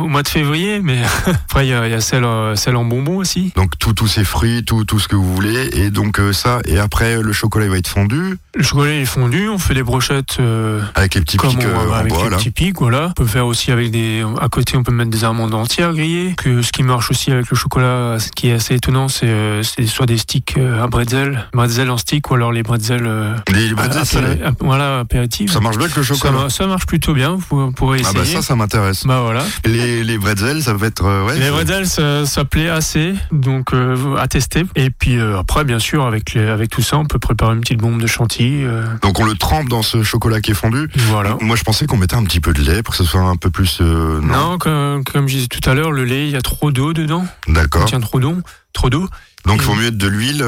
au 0.00 0.08
mois 0.08 0.22
de 0.22 0.28
février, 0.28 0.80
mais 0.82 0.98
après 1.26 1.66
il 1.66 1.68
y 1.68 1.70
y 1.70 1.74
a 1.94 2.00
celle, 2.00 2.24
euh, 2.32 2.56
celle 2.56 2.76
en 2.76 2.84
bonbons 2.84 3.16
aussi. 3.18 3.52
Donc 3.56 3.78
tout- 3.78 3.92
tous 3.92 4.06
ces 4.08 4.24
fruits, 4.24 4.64
tout, 4.64 4.84
tout 4.84 4.98
ce 4.98 5.08
que 5.08 5.16
vous 5.16 5.34
voulez, 5.34 5.70
et 5.74 5.90
donc 5.90 6.18
euh, 6.18 6.32
ça, 6.32 6.60
et 6.66 6.78
après 6.78 7.20
le 7.20 7.32
chocolat 7.32 7.66
il 7.66 7.70
va 7.70 7.78
être 7.78 7.88
fondu 7.88 8.36
Le 8.54 8.62
chocolat 8.62 8.92
est 8.92 9.04
fondu, 9.04 9.48
on 9.48 9.58
fait 9.58 9.74
des 9.74 9.82
brochettes 9.82 10.36
euh, 10.40 10.80
avec 10.94 11.14
les 11.14 11.20
petits 11.20 11.36
pics 11.38 11.58
on, 11.60 11.88
euh, 11.90 11.92
avec 11.92 12.12
bois 12.12 12.24
les 12.24 12.30
là. 12.30 12.36
petits 12.36 12.50
pics, 12.50 12.78
voilà. 12.78 13.08
On 13.10 13.12
peut 13.12 13.26
faire 13.26 13.46
aussi 13.46 13.70
avec 13.72 13.90
des, 13.90 14.24
à 14.40 14.48
côté, 14.48 14.76
on 14.76 14.82
peut 14.82 14.92
mettre 14.92 15.10
des 15.10 15.24
amandes 15.24 15.54
entières 15.54 15.92
grillées. 15.94 16.34
Que 16.36 16.62
ce 16.62 16.72
qui 16.72 16.82
marche 16.82 17.10
aussi 17.10 17.30
avec 17.32 17.50
le 17.50 17.56
chocolat, 17.56 18.18
ce 18.18 18.28
qui 18.30 18.48
est 18.48 18.52
assez 18.52 18.74
étonnant, 18.74 19.08
c'est 19.08 19.26
euh, 19.28 19.62
soit 19.86 20.06
des 20.06 20.18
sticks 20.18 20.54
euh, 20.58 20.82
à 20.82 20.86
bretzel, 20.86 21.48
bretzel 21.52 21.90
en 21.90 21.98
stick, 21.98 22.30
ou 22.30 22.34
alors 22.34 22.52
les 22.52 22.62
bretzels, 22.62 23.06
euh, 23.06 23.34
Les 23.52 23.72
bretzels, 23.74 24.02
à- 24.02 24.04
c'est- 24.04 24.18
à- 24.42 24.48
à- 24.48 24.52
voilà, 24.60 25.00
apéritifs. 25.00 25.50
ça 25.52 25.60
marche 25.60 25.76
bien 25.76 25.84
avec 25.86 25.96
le 25.96 26.02
chocolat. 26.02 26.48
ça 26.50 26.66
marche 26.66 26.86
plutôt 26.86 27.14
bien, 27.14 27.36
vous 27.50 27.72
pourrez 27.72 27.98
Ah 28.04 28.10
essayer. 28.10 28.18
bah 28.34 28.40
ça, 28.40 28.42
ça 28.42 28.56
m'intéresse. 28.56 29.04
Bah 29.06 29.20
voilà. 29.22 29.44
Les, 29.64 30.04
les 30.04 30.18
bretzels, 30.18 30.62
ça 30.62 30.74
va 30.74 30.86
être 30.86 31.04
euh, 31.04 31.24
ouais. 31.26 31.38
Les 31.38 31.50
bretzels, 31.50 31.86
ça, 32.24 32.26
ça 32.26 32.34
s'appelait 32.42 32.68
AC, 32.68 33.14
donc 33.32 33.72
euh, 33.74 34.16
à 34.16 34.26
tester. 34.28 34.64
Et 34.76 34.90
puis 34.90 35.18
euh, 35.18 35.38
après, 35.38 35.64
bien 35.64 35.78
sûr, 35.78 36.06
avec, 36.06 36.34
les, 36.34 36.46
avec 36.48 36.70
tout 36.70 36.82
ça, 36.82 36.96
on 36.98 37.04
peut 37.04 37.18
préparer 37.18 37.54
une 37.54 37.60
petite 37.60 37.80
bombe 37.80 38.00
de 38.00 38.06
chantilly. 38.06 38.64
euh, 38.64 38.84
Donc 39.02 39.20
on 39.20 39.24
le 39.24 39.34
trempe 39.34 39.68
dans 39.68 39.82
ce 39.82 40.02
chocolat 40.02 40.40
qui 40.40 40.50
est 40.52 40.54
fondu. 40.54 40.88
voilà. 41.08 41.36
Moi 41.40 41.56
je 41.56 41.62
pensais 41.62 41.86
qu'on 41.86 41.96
mettait 41.96 42.16
un 42.16 42.24
petit 42.24 42.40
peu 42.40 42.52
de 42.52 42.62
lait 42.62 42.82
pour 42.82 42.92
que 42.92 42.98
ce 42.98 43.04
soit 43.04 43.20
un 43.22 43.36
peu 43.36 43.50
plus... 43.50 43.78
euh, 43.80 44.20
Non, 44.20 44.58
comme, 44.58 45.04
comme 45.04 45.28
je 45.28 45.34
disais 45.34 45.46
tout 45.48 45.68
à 45.68 45.74
l'heure, 45.74 45.92
le 45.92 46.04
lait, 46.04 46.26
il 46.26 46.32
y 46.32 46.36
a 46.36 46.42
trop 46.42 46.70
d'eau 46.70 46.92
dedans. 46.92 47.24
Il 47.48 47.54
D'accord. 47.54 47.84
tient 47.86 48.00
trop 48.00 48.20
d'eau. 48.20 48.36
Trop 48.72 48.88
d'eau. 48.90 49.06
Donc 49.44 49.56
il 49.56 49.62
faut 49.62 49.74
mieux 49.74 49.84
mettre 49.84 49.98
de 49.98 50.06
l'huile. 50.06 50.44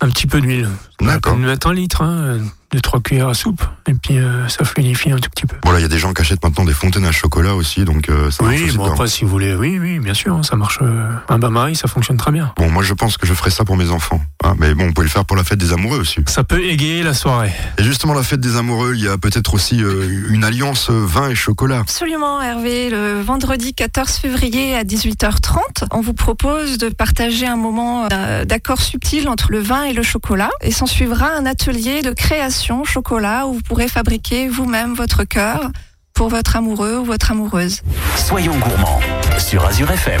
Un 0.00 0.08
petit 0.08 0.26
peu 0.26 0.40
d'huile. 0.40 0.68
D'accord. 1.00 1.34
On 1.34 1.36
mettre 1.38 1.66
un 1.68 1.74
litre, 1.74 2.02
hein, 2.02 2.38
de 2.70 2.78
trois 2.80 3.00
cuillères 3.00 3.28
à 3.28 3.34
soupe. 3.34 3.62
Et 3.86 3.94
puis 3.94 4.18
euh, 4.18 4.46
ça 4.48 4.64
fluidifie 4.64 5.10
un 5.10 5.16
tout 5.18 5.30
petit 5.30 5.46
peu. 5.46 5.56
Voilà, 5.64 5.78
il 5.78 5.82
y 5.82 5.86
a 5.86 5.88
des 5.88 5.98
gens 5.98 6.12
qui 6.12 6.20
achètent 6.20 6.42
maintenant 6.42 6.64
des 6.64 6.74
fontaines 6.74 7.06
à 7.06 7.12
chocolat 7.12 7.54
aussi, 7.54 7.84
donc 7.84 8.08
euh, 8.10 8.30
ça 8.30 8.42
marche 8.44 8.56
Oui, 8.58 8.64
aussi 8.68 8.76
bon 8.76 8.84
après 8.90 9.06
si 9.08 9.24
vous 9.24 9.30
voulez, 9.30 9.54
oui, 9.54 9.78
oui, 9.78 9.98
bien 9.98 10.12
sûr, 10.14 10.34
hein, 10.34 10.42
ça 10.42 10.56
marche. 10.56 10.78
euh, 10.82 11.10
un 11.28 11.38
bain-marie, 11.38 11.76
ça 11.76 11.88
fonctionne 11.88 12.18
très 12.18 12.30
bien. 12.30 12.52
Bon, 12.56 12.68
moi 12.70 12.82
je 12.82 12.92
pense 12.92 13.16
que 13.16 13.26
je 13.26 13.32
ferai 13.32 13.50
ça 13.50 13.64
pour 13.64 13.76
mes 13.76 13.90
enfants. 13.90 14.20
hein, 14.44 14.54
mais 14.58 14.74
bon, 14.74 14.88
on 14.88 14.92
peut 14.92 15.02
le 15.02 15.08
faire 15.08 15.24
pour 15.24 15.36
la 15.36 15.44
fête 15.44 15.58
des 15.58 15.72
amoureux 15.72 15.98
aussi. 15.98 16.20
Ça 16.26 16.44
peut 16.44 16.62
égayer 16.62 17.02
la 17.02 17.14
soirée. 17.14 17.52
Et 17.78 17.82
justement, 17.84 18.12
la 18.12 18.22
fête 18.22 18.40
des 18.40 18.56
amoureux, 18.56 18.92
il 18.94 19.02
y 19.04 19.08
a 19.08 19.16
peut-être 19.16 19.54
aussi 19.54 19.82
euh, 19.82 20.26
une 20.28 20.44
alliance 20.44 20.90
euh, 20.90 21.04
vin 21.06 21.30
et 21.30 21.34
chocolat. 21.34 21.78
Absolument, 21.80 22.42
Hervé. 22.42 22.90
Le 22.90 23.20
vendredi 23.22 23.72
14 23.72 24.10
février 24.16 24.74
à 24.76 24.84
18h30, 24.84 25.86
on 25.92 26.00
vous 26.02 26.14
propose 26.14 26.76
de 26.78 26.88
partager 26.90 27.46
un 27.46 27.56
moment 27.56 28.08
d'accord 28.44 28.80
subtil 28.82 29.28
entre 29.28 29.52
le 29.52 29.60
vin 29.60 29.84
et 29.84 29.92
le 29.94 30.02
chocolat. 30.02 30.50
Et 30.62 30.70
s'en 30.70 30.86
suivra 30.86 31.30
un 31.32 31.46
atelier 31.46 32.02
de 32.02 32.10
création 32.12 32.57
chocolat 32.84 33.46
où 33.46 33.54
vous 33.54 33.60
pourrez 33.62 33.88
fabriquer 33.88 34.48
vous-même 34.48 34.94
votre 34.94 35.24
cœur 35.24 35.70
pour 36.14 36.28
votre 36.28 36.56
amoureux 36.56 36.96
ou 36.98 37.04
votre 37.04 37.30
amoureuse. 37.30 37.82
Soyons 38.16 38.58
gourmands 38.58 39.00
sur 39.38 39.64
Azure 39.64 39.90
FM. 39.90 40.20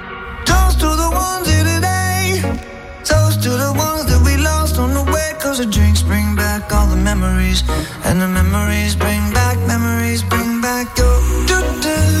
To 3.41 3.49
the 3.49 3.73
ones 3.75 4.05
that 4.05 4.21
we 4.23 4.37
lost 4.37 4.77
on 4.77 4.93
the 4.93 5.03
way. 5.11 5.33
Cause 5.39 5.57
the 5.57 5.65
drinks 5.65 6.03
bring 6.03 6.35
back 6.35 6.71
all 6.71 6.87
the 6.87 6.95
memories. 6.95 7.63
And 8.05 8.21
the 8.21 8.27
memories 8.27 8.95
bring 8.95 9.33
back, 9.33 9.57
memories 9.67 10.21
bring 10.21 10.61
back 10.61 10.95
your. 10.97 12.20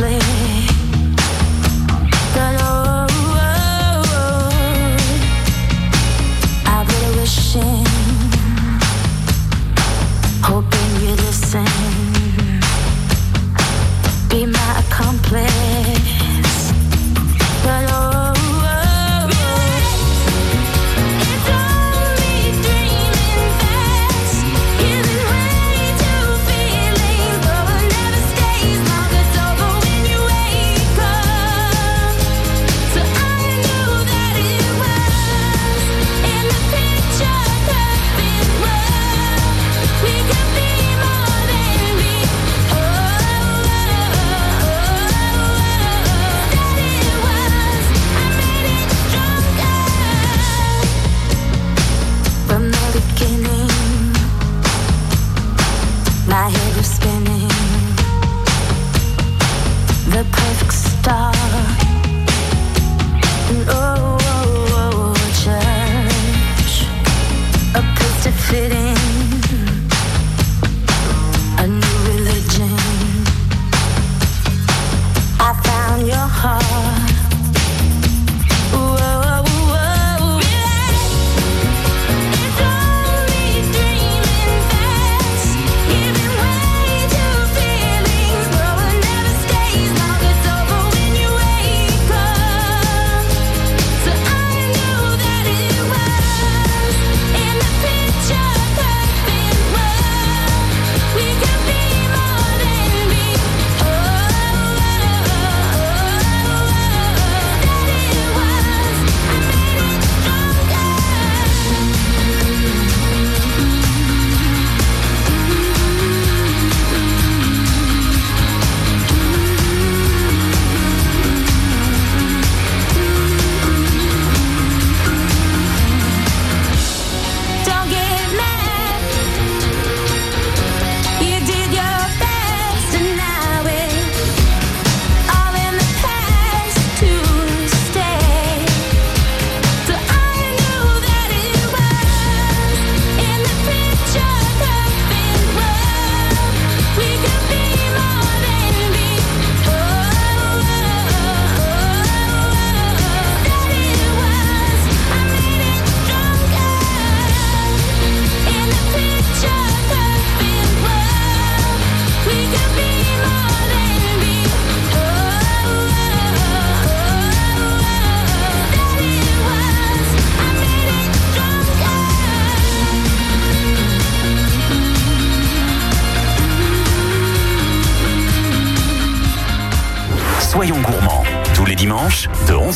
The 0.00 0.29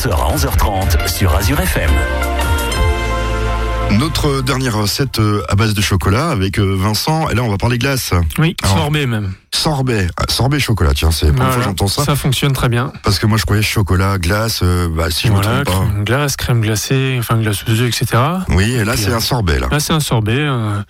11h 0.05 0.13
à 0.13 0.35
11h30 0.35 1.07
sur 1.07 1.35
Azure 1.35 1.59
FM. 1.61 1.84
Notre 4.25 4.41
dernière 4.41 4.75
recette 4.75 5.19
euh, 5.19 5.43
à 5.49 5.55
base 5.55 5.75
de 5.75 5.81
chocolat 5.81 6.29
avec 6.31 6.57
euh, 6.57 6.75
Vincent. 6.75 7.29
Et 7.29 7.35
là, 7.35 7.43
on 7.43 7.47
va 7.49 7.57
parler 7.57 7.77
glace. 7.77 8.11
Oui, 8.39 8.55
Alors, 8.63 8.77
sorbet 8.77 9.05
même. 9.05 9.33
Sorbet. 9.53 10.07
Ah, 10.17 10.23
Sorbet 10.29 10.59
chocolat, 10.59 10.93
tiens, 10.95 11.11
c'est 11.11 11.27
la 11.27 11.33
première 11.33 11.49
fois 11.53 11.57
que 11.57 11.63
Voilà. 11.65 11.69
j'entends 11.79 11.87
ça. 11.87 12.03
Ça 12.05 12.15
fonctionne 12.15 12.51
très 12.53 12.67
bien. 12.67 12.91
Parce 13.03 13.19
que 13.19 13.27
moi, 13.27 13.37
je 13.37 13.43
croyais 13.45 13.61
chocolat, 13.61 14.17
glace, 14.17 14.61
euh, 14.63 14.89
bah, 14.89 15.11
si 15.11 15.27
je 15.27 15.31
me 15.31 15.37
Voilà, 15.41 15.63
trompe 15.63 15.77
pas. 15.85 15.89
crème 15.91 16.03
glace, 16.03 16.35
crème 16.37 16.61
glacée, 16.61 17.15
enfin 17.19 17.37
glace 17.39 17.63
aux 17.67 17.71
œufs, 17.71 17.87
etc. 18.01 18.19
Oui, 18.49 18.71
et 18.71 18.83
là, 18.83 18.97
c'est 18.97 19.13
un 19.13 19.19
sorbet, 19.19 19.59
là. 19.59 19.67
Là, 19.69 19.79
c'est 19.79 19.93
un 19.93 19.99
sorbet. 19.99 20.43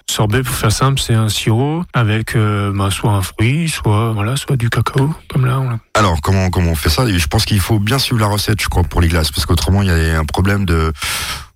Sorbet, 0.10 0.42
pour 0.42 0.56
faire 0.56 0.72
simple, 0.72 1.02
c'est 1.02 1.14
un 1.14 1.28
sirop 1.28 1.84
avec 1.94 2.38
euh, 2.38 2.72
bah, 2.74 2.90
soit 2.90 3.12
un 3.12 3.22
fruit, 3.22 3.68
soit 3.68 4.14
voilà, 4.14 4.38
soit 4.38 4.56
du 4.56 4.70
cacao, 4.70 5.14
comme 5.30 5.46
là. 5.46 5.60
On... 5.60 5.78
Alors, 6.00 6.22
comment, 6.22 6.50
comment 6.50 6.72
on 6.72 6.76
fait 6.76 6.90
ça? 6.90 7.04
Je 7.06 7.28
pense 7.28 7.44
qu'il 7.44 7.60
faut 7.60 7.80
bien 7.80 8.00
suivre 8.00 8.22
la 8.22 8.28
recette, 8.28 8.62
je 8.62 8.70
crois, 8.70 8.84
pour 8.84 9.02
les 9.02 9.10
glaces. 9.10 9.32
Parce 9.32 9.46
qu'autrement, 9.46 9.82
il 9.82 9.90
y 9.90 9.92
a 9.92 10.18
un 10.20 10.26
problème 10.26 10.64
de. 10.66 10.94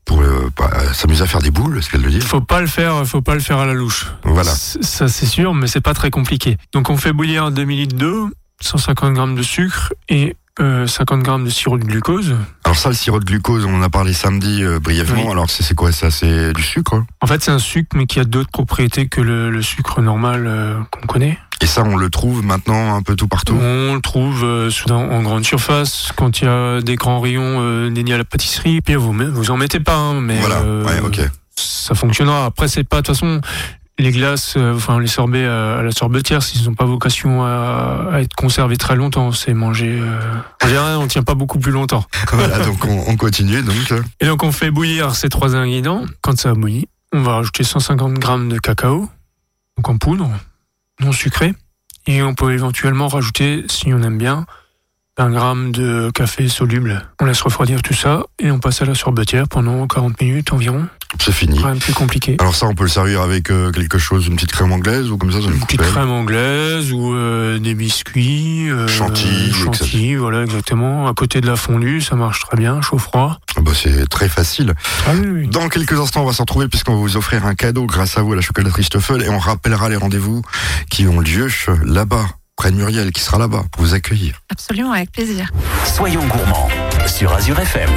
Pour 0.09 0.21
euh, 0.21 0.49
bah, 0.57 0.71
s'amuser 0.91 1.21
à 1.21 1.27
faire 1.27 1.39
des 1.41 1.51
boules, 1.51 1.77
est-ce 1.77 1.87
qu'elle 1.91 2.01
le 2.01 2.09
dit 2.09 2.19
Faut 2.19 2.41
pas 2.41 2.61
le 2.61 2.65
faire, 2.67 3.05
faut 3.05 3.21
pas 3.21 3.35
le 3.35 3.39
faire 3.41 3.59
à 3.59 3.67
la 3.67 3.73
louche. 3.75 4.07
Voilà. 4.23 4.49
C- 4.49 4.79
Ça, 4.81 5.07
c'est 5.07 5.27
sûr, 5.27 5.53
mais 5.53 5.67
c'est 5.67 5.81
pas 5.81 5.93
très 5.93 6.09
compliqué. 6.09 6.57
Donc, 6.73 6.89
on 6.89 6.97
fait 6.97 7.13
bouillir 7.13 7.51
2 7.51 7.61
ml 7.61 7.93
d'eau, 7.93 8.31
150 8.59 9.15
g 9.15 9.35
de 9.35 9.43
sucre 9.43 9.93
et 10.09 10.35
euh, 10.59 10.87
50 10.87 11.23
g 11.23 11.43
de 11.45 11.49
sirop 11.51 11.77
de 11.77 11.83
glucose. 11.85 12.35
Alors 12.65 12.75
ça, 12.75 12.89
le 12.89 12.95
sirop 12.95 13.19
de 13.19 13.25
glucose, 13.25 13.65
on 13.65 13.75
en 13.75 13.83
a 13.83 13.89
parlé 13.89 14.13
samedi 14.13 14.63
euh, 14.63 14.79
brièvement. 14.79 15.25
Oui. 15.25 15.31
Alors 15.31 15.47
c'est 15.49 15.61
c'est 15.61 15.75
quoi? 15.75 15.91
Ça 15.91 16.09
C'est 16.09 16.53
du 16.53 16.63
sucre 16.63 16.95
hein? 16.95 17.05
En 17.21 17.27
fait, 17.27 17.43
c'est 17.43 17.51
un 17.51 17.59
sucre, 17.59 17.95
mais 17.95 18.07
qui 18.07 18.19
a 18.19 18.23
d'autres 18.25 18.49
propriétés 18.51 19.07
que 19.09 19.21
le, 19.21 19.51
le 19.51 19.61
sucre 19.61 20.01
normal 20.01 20.45
euh, 20.47 20.79
qu'on 20.91 21.05
connaît. 21.05 21.37
Et 21.61 21.67
ça, 21.67 21.83
on 21.83 21.97
le 21.97 22.09
trouve 22.09 22.43
maintenant 22.43 22.95
un 22.95 23.01
peu 23.01 23.15
tout 23.15 23.27
partout. 23.27 23.55
On 23.59 23.95
le 23.95 24.01
trouve 24.01 24.43
euh, 24.43 24.69
en 24.89 25.21
grande 25.21 25.45
surface, 25.45 26.11
quand 26.15 26.41
il 26.41 26.45
y 26.45 26.47
a 26.47 26.81
des 26.81 26.95
grands 26.95 27.19
rayons 27.19 27.57
euh, 27.61 27.89
dédiés 27.89 28.15
à 28.15 28.17
la 28.17 28.23
pâtisserie. 28.25 28.81
Puis 28.81 28.95
vous, 28.95 29.11
vous 29.13 29.51
en 29.51 29.57
mettez 29.57 29.79
pas, 29.79 29.95
hein, 29.95 30.21
mais 30.21 30.39
Voilà, 30.39 30.59
euh, 30.61 30.85
ouais, 30.85 30.99
ok. 31.01 31.19
ça 31.55 31.95
fonctionnera. 31.95 32.45
Après, 32.45 32.67
c'est 32.67 32.83
pas 32.85 33.01
de 33.01 33.07
toute 33.07 33.15
façon 33.15 33.41
les 34.01 34.11
glaces, 34.11 34.53
euh, 34.55 34.73
enfin 34.75 34.97
les 35.01 35.07
sorbets 35.07 35.43
à, 35.45 35.79
à 35.79 35.81
la 35.81 35.91
sorbetière, 35.91 36.41
s'ils 36.41 36.63
n'ont 36.65 36.73
pas 36.73 36.85
vocation 36.85 37.43
à, 37.43 38.07
à 38.13 38.21
être 38.21 38.33
conservés 38.33 38.77
très 38.77 38.95
longtemps, 38.95 39.33
c'est 39.33 39.53
manger. 39.53 39.99
Euh... 40.01 40.19
En 40.63 40.67
général, 40.67 40.97
on 40.99 41.07
tient 41.07 41.23
pas 41.23 41.35
beaucoup 41.35 41.59
plus 41.59 41.73
longtemps. 41.73 42.05
voilà, 42.31 42.59
donc 42.65 42.85
on, 42.85 43.03
on 43.07 43.17
continue. 43.17 43.61
Donc 43.61 43.91
euh, 43.91 44.01
Et 44.21 44.25
donc 44.25 44.43
on 44.43 44.53
fait 44.53 44.71
bouillir 44.71 45.15
ces 45.15 45.27
trois 45.27 45.57
ingrédients. 45.57 46.05
Quand 46.21 46.39
ça 46.39 46.51
a 46.51 46.53
bouilli, 46.53 46.87
on 47.11 47.21
va 47.23 47.33
rajouter 47.35 47.65
150 47.65 48.13
grammes 48.13 48.47
de 48.47 48.57
cacao, 48.57 49.09
donc 49.75 49.89
en 49.89 49.97
poudre, 49.97 50.29
non 50.99 51.11
sucré. 51.11 51.53
Et 52.07 52.21
on 52.23 52.33
peut 52.33 52.53
éventuellement 52.53 53.07
rajouter, 53.07 53.65
si 53.67 53.93
on 53.93 54.01
aime 54.01 54.17
bien, 54.17 54.45
un 55.17 55.31
gramme 55.31 55.71
de 55.71 56.11
café 56.13 56.47
soluble. 56.47 57.05
On 57.19 57.25
laisse 57.25 57.41
refroidir 57.41 57.81
tout 57.81 57.93
ça 57.93 58.23
et 58.39 58.51
on 58.51 58.59
passe 58.59 58.81
à 58.81 58.85
la 58.85 58.95
sorbetière 58.95 59.47
pendant 59.47 59.85
40 59.85 60.21
minutes 60.21 60.53
environ. 60.53 60.87
C'est 61.17 61.31
fini. 61.31 61.57
Rien 61.57 61.75
de 61.75 61.79
plus 61.79 61.93
compliqué. 61.93 62.37
Alors 62.39 62.55
ça, 62.55 62.67
on 62.67 62.75
peut 62.75 62.83
le 62.83 62.89
servir 62.89 63.21
avec 63.21 63.49
euh, 63.49 63.71
quelque 63.71 63.97
chose, 63.97 64.27
une 64.27 64.35
petite 64.35 64.51
crème 64.51 64.71
anglaise 64.71 65.09
ou 65.09 65.17
comme 65.17 65.31
ça, 65.31 65.41
ça 65.41 65.47
Une 65.47 65.55
une 65.55 65.59
petite 65.61 65.81
crème 65.81 66.11
anglaise 66.11 66.93
ou 66.93 67.13
euh, 67.13 67.57
des 67.57 67.73
biscuits. 67.73 68.69
Euh, 68.69 68.87
Chantilly, 68.87 69.51
Chantilly, 69.51 70.15
voilà, 70.15 70.43
exactement. 70.43 71.07
À 71.07 71.13
côté 71.13 71.41
de 71.41 71.47
la 71.47 71.55
fondue, 71.55 72.01
ça 72.01 72.15
marche 72.15 72.41
très 72.41 72.57
bien, 72.57 72.81
chaud-froid. 72.81 73.39
Ah 73.57 73.61
bah, 73.61 73.71
c'est 73.73 74.07
très 74.07 74.29
facile. 74.29 74.73
Ah 75.07 75.11
oui, 75.15 75.27
oui. 75.27 75.47
Dans 75.47 75.67
quelques 75.67 75.99
instants, 75.99 76.21
on 76.21 76.25
va 76.25 76.33
s'en 76.33 76.43
retrouver 76.43 76.67
puisqu'on 76.67 76.93
va 76.93 76.99
vous 76.99 77.17
offrir 77.17 77.45
un 77.45 77.55
cadeau 77.55 77.85
grâce 77.85 78.17
à 78.17 78.21
vous 78.21 78.33
à 78.33 78.35
la 78.35 78.41
chocolaterie 78.41 78.83
Stoffel 78.83 79.23
et 79.23 79.29
on 79.29 79.39
rappellera 79.39 79.89
les 79.89 79.97
rendez-vous 79.97 80.43
qui 80.89 81.07
ont 81.07 81.19
lieu 81.19 81.47
là-bas, 81.83 82.27
près 82.55 82.71
de 82.71 82.75
Muriel, 82.75 83.11
qui 83.11 83.21
sera 83.21 83.39
là-bas 83.39 83.63
pour 83.71 83.83
vous 83.83 83.93
accueillir. 83.95 84.41
Absolument, 84.49 84.91
avec 84.91 85.11
plaisir. 85.11 85.49
Soyons 85.85 86.25
gourmands 86.27 86.69
sur 87.07 87.33
Azure 87.33 87.59
FM. 87.59 87.89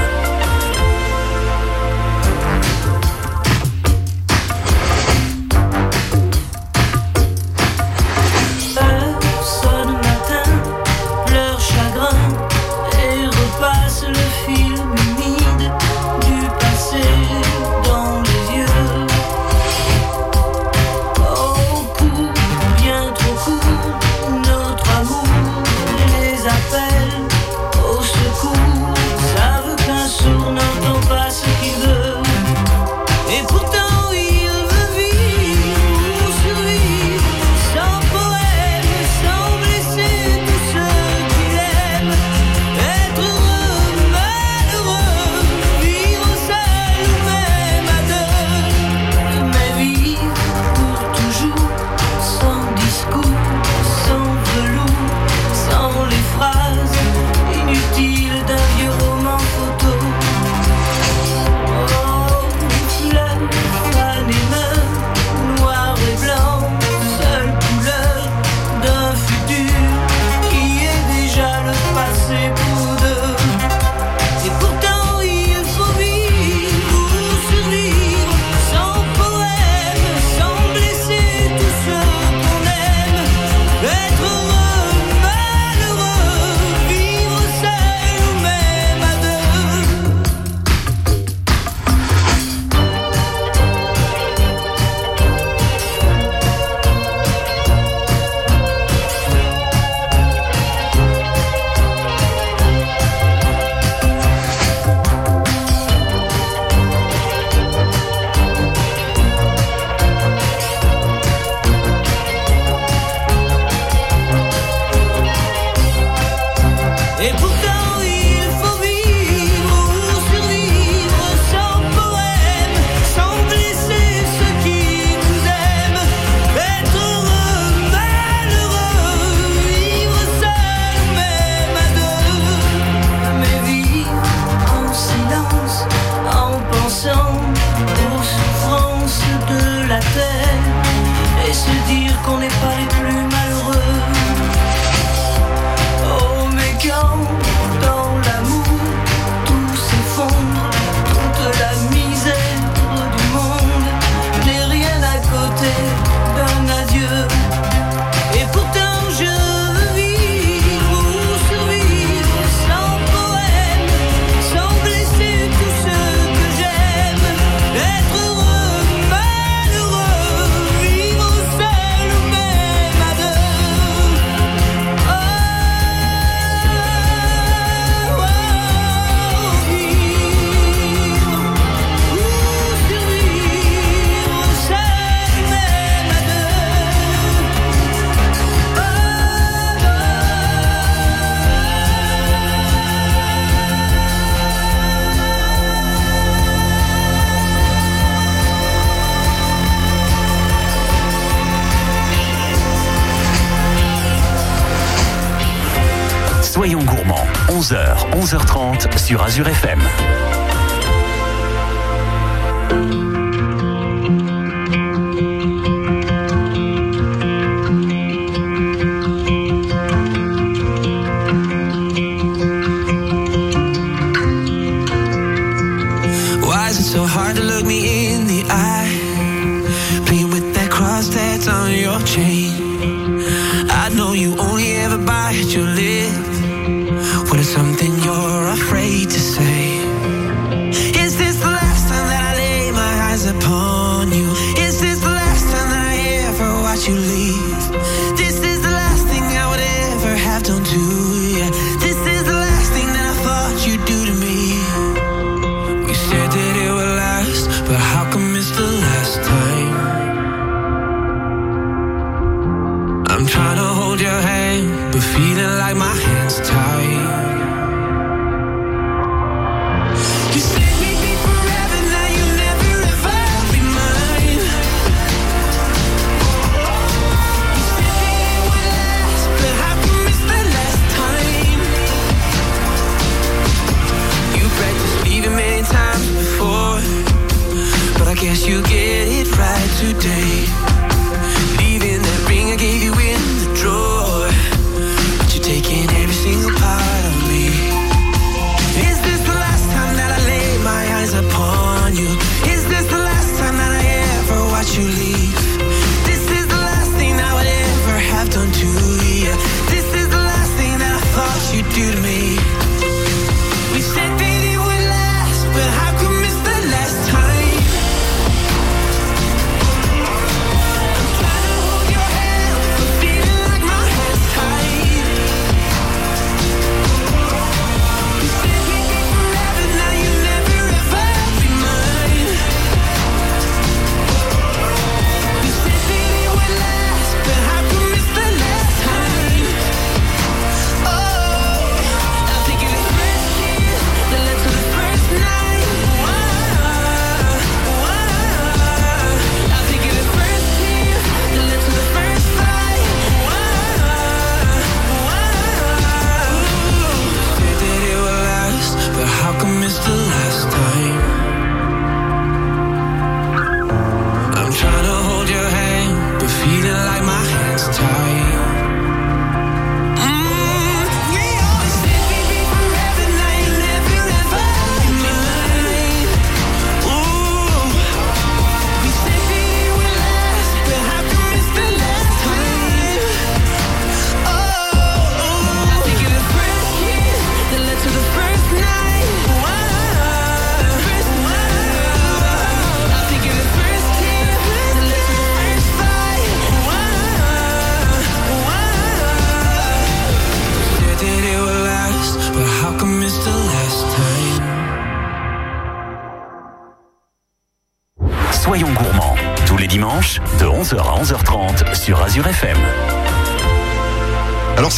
Sur 209.02 209.20
Azure 209.20 209.48
FM. 209.48 210.01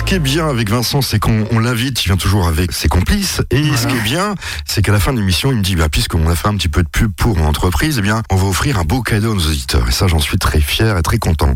Qui 0.05 0.15
est 0.15 0.19
bien 0.19 0.49
avec 0.49 0.69
Vincent, 0.71 1.03
c'est 1.03 1.19
qu'on 1.19 1.47
on 1.51 1.59
l'invite, 1.59 2.05
il 2.05 2.09
vient 2.09 2.17
toujours 2.17 2.47
avec 2.47 2.73
ses 2.73 2.89
complices. 2.89 3.41
Et 3.51 3.75
ce 3.77 3.87
qui 3.87 3.97
est 3.97 4.03
bien, 4.03 4.35
c'est 4.67 4.83
qu'à 4.83 4.93
la 4.93 5.01
fin 5.01 5.13
de 5.13 5.19
l'émission, 5.19 5.51
il 5.51 5.59
me 5.59 5.63
dit, 5.63 5.77
bah, 5.77 5.89
puisqu'on 5.89 6.29
a 6.29 6.35
fait 6.35 6.49
un 6.49 6.57
petit 6.57 6.69
peu 6.69 6.83
de 6.83 6.89
pub 6.89 7.13
pour 7.13 7.37
mon 7.37 7.47
entreprise, 7.47 7.97
eh 7.99 8.03
bien, 8.03 8.23
on 8.31 8.37
va 8.37 8.47
offrir 8.47 8.79
un 8.79 8.85
beau 8.85 9.03
cadeau 9.03 9.33
à 9.33 9.35
nos 9.35 9.41
auditeurs. 9.41 9.89
Et 9.89 9.93
ça, 9.93 10.07
j'en 10.07 10.19
suis 10.19 10.39
très 10.39 10.61
fier 10.61 10.97
et 10.99 11.03
très 11.03 11.19
content. 11.19 11.55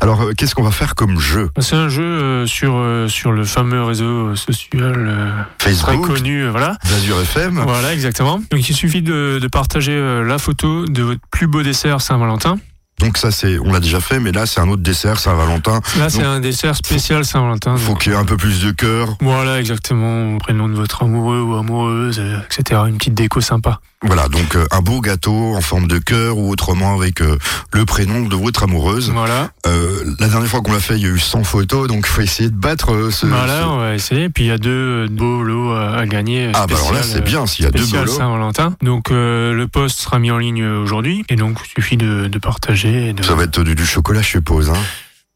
Alors, 0.00 0.22
euh, 0.22 0.32
qu'est-ce 0.36 0.54
qu'on 0.54 0.62
va 0.64 0.70
faire 0.72 0.94
comme 0.94 1.20
jeu? 1.20 1.50
C'est 1.60 1.76
un 1.76 1.88
jeu 1.88 2.02
euh, 2.02 2.46
sur, 2.46 2.74
euh, 2.76 3.06
sur 3.08 3.32
le 3.32 3.44
fameux 3.44 3.82
réseau 3.82 4.34
social 4.34 4.94
euh, 4.96 5.30
très 5.58 5.70
Facebook, 5.70 6.06
connu, 6.06 6.44
euh, 6.44 6.50
voilà. 6.50 6.76
d'Azur 6.90 7.20
FM. 7.20 7.62
Voilà, 7.66 7.92
exactement. 7.94 8.40
Donc 8.50 8.68
il 8.68 8.74
suffit 8.74 9.02
de, 9.02 9.38
de 9.40 9.48
partager 9.48 9.94
la 10.24 10.38
photo 10.38 10.86
de 10.86 11.02
votre 11.02 11.20
plus 11.30 11.46
beau 11.46 11.62
dessert 11.62 12.00
Saint-Valentin. 12.00 12.58
Donc 13.00 13.18
ça, 13.18 13.30
c'est, 13.30 13.58
on 13.58 13.72
l'a 13.72 13.80
déjà 13.80 14.00
fait, 14.00 14.20
mais 14.20 14.32
là, 14.32 14.46
c'est 14.46 14.60
un 14.60 14.68
autre 14.68 14.82
dessert, 14.82 15.18
Saint-Valentin. 15.18 15.80
Là, 15.98 16.08
c'est 16.08 16.22
un 16.22 16.40
dessert 16.40 16.76
spécial 16.76 17.24
Saint-Valentin. 17.24 17.76
Faut 17.76 17.94
qu'il 17.94 18.12
y 18.12 18.14
ait 18.14 18.18
un 18.18 18.24
peu 18.24 18.36
plus 18.36 18.62
de 18.62 18.70
cœur. 18.70 19.16
Voilà, 19.20 19.58
exactement. 19.58 20.38
Prénom 20.38 20.68
de 20.68 20.74
votre 20.74 21.02
amoureux 21.02 21.40
ou 21.40 21.54
amoureuse, 21.56 22.18
euh, 22.20 22.38
etc. 22.44 22.82
Une 22.88 22.96
petite 22.96 23.14
déco 23.14 23.40
sympa. 23.40 23.80
Voilà, 24.04 24.28
donc 24.28 24.54
euh, 24.54 24.66
un 24.70 24.80
beau 24.80 25.00
gâteau 25.00 25.54
en 25.54 25.60
forme 25.60 25.86
de 25.88 25.98
cœur 25.98 26.36
ou 26.38 26.50
autrement 26.50 26.94
avec 26.94 27.20
euh, 27.22 27.38
le 27.72 27.84
prénom 27.84 28.26
de 28.26 28.36
votre 28.36 28.62
amoureuse. 28.64 29.10
Voilà. 29.10 29.50
Euh, 29.66 30.04
la 30.20 30.28
dernière 30.28 30.48
fois 30.48 30.60
qu'on 30.60 30.72
l'a 30.72 30.80
fait, 30.80 30.96
il 30.96 31.02
y 31.02 31.06
a 31.06 31.08
eu 31.08 31.18
100 31.18 31.42
photos, 31.44 31.88
donc 31.88 32.04
il 32.06 32.10
faut 32.10 32.20
essayer 32.20 32.50
de 32.50 32.54
battre 32.54 32.92
euh, 32.92 33.10
ce... 33.10 33.26
Voilà, 33.26 33.60
ce- 33.62 33.66
on 33.66 33.76
va 33.78 33.94
essayer. 33.94 34.28
Puis 34.28 34.44
il 34.44 34.48
y 34.48 34.50
a 34.52 34.58
deux 34.58 34.70
euh, 35.04 35.08
beaux 35.10 35.42
lots 35.42 35.72
à, 35.72 36.04
gagner. 36.06 36.46
euh, 36.48 36.52
Ah 36.54 36.66
bah 36.66 36.74
alors 36.76 36.92
là, 36.92 37.02
c'est 37.02 37.24
bien, 37.24 37.46
s'il 37.46 37.64
y 37.64 37.68
a 37.68 37.70
deux 37.70 37.84
beaux 37.86 38.04
lots. 38.04 38.12
Saint-Valentin. 38.12 38.76
Donc 38.82 39.10
euh, 39.10 39.52
le 39.54 39.66
post 39.68 39.98
sera 40.00 40.18
mis 40.18 40.30
en 40.30 40.38
ligne 40.38 40.64
aujourd'hui. 40.64 41.24
Et 41.30 41.36
donc 41.36 41.58
il 41.64 41.70
suffit 41.82 41.96
de, 41.96 42.26
de 42.26 42.38
partager. 42.38 43.08
Et 43.08 43.12
de... 43.14 43.22
Ça 43.22 43.34
va 43.34 43.44
être 43.44 43.62
du, 43.62 43.74
du 43.74 43.86
chocolat, 43.86 44.20
je 44.22 44.28
suppose. 44.28 44.68
Hein. 44.70 44.74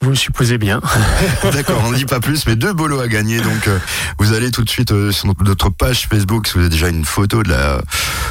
Vous 0.00 0.10
le 0.10 0.16
supposez 0.16 0.58
bien. 0.58 0.80
D'accord, 1.52 1.82
on 1.84 1.90
ne 1.90 1.96
dit 1.96 2.04
pas 2.04 2.20
plus, 2.20 2.46
mais 2.46 2.54
deux 2.54 2.72
bolos 2.72 3.00
à 3.00 3.08
gagner. 3.08 3.40
Donc, 3.40 3.66
euh, 3.66 3.78
vous 4.20 4.32
allez 4.32 4.52
tout 4.52 4.62
de 4.62 4.70
suite 4.70 4.92
euh, 4.92 5.10
sur 5.10 5.26
notre- 5.26 5.70
page 5.70 6.06
Facebook, 6.08 6.46
si 6.46 6.52
vous 6.54 6.60
avez 6.60 6.68
déjà 6.68 6.88
une 6.88 7.04
photo 7.04 7.42
de 7.42 7.48
la, 7.50 7.80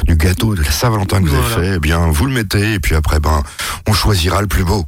du 0.06 0.16
gâteau 0.16 0.54
de 0.54 0.62
la 0.62 0.70
Saint-Valentin 0.70 1.22
que 1.22 1.28
vous 1.28 1.36
Voilà. 1.36 1.56
avez 1.56 1.66
fait, 1.68 1.74
eh 1.76 1.78
bien, 1.78 2.06
vous 2.08 2.24
le 2.24 2.32
mettez, 2.32 2.72
et 2.74 2.80
puis 2.80 2.94
après, 2.94 3.20
ben, 3.20 3.42
on 3.86 3.92
choisira 3.92 4.40
le 4.40 4.46
plus 4.48 4.64
beau. 4.64 4.86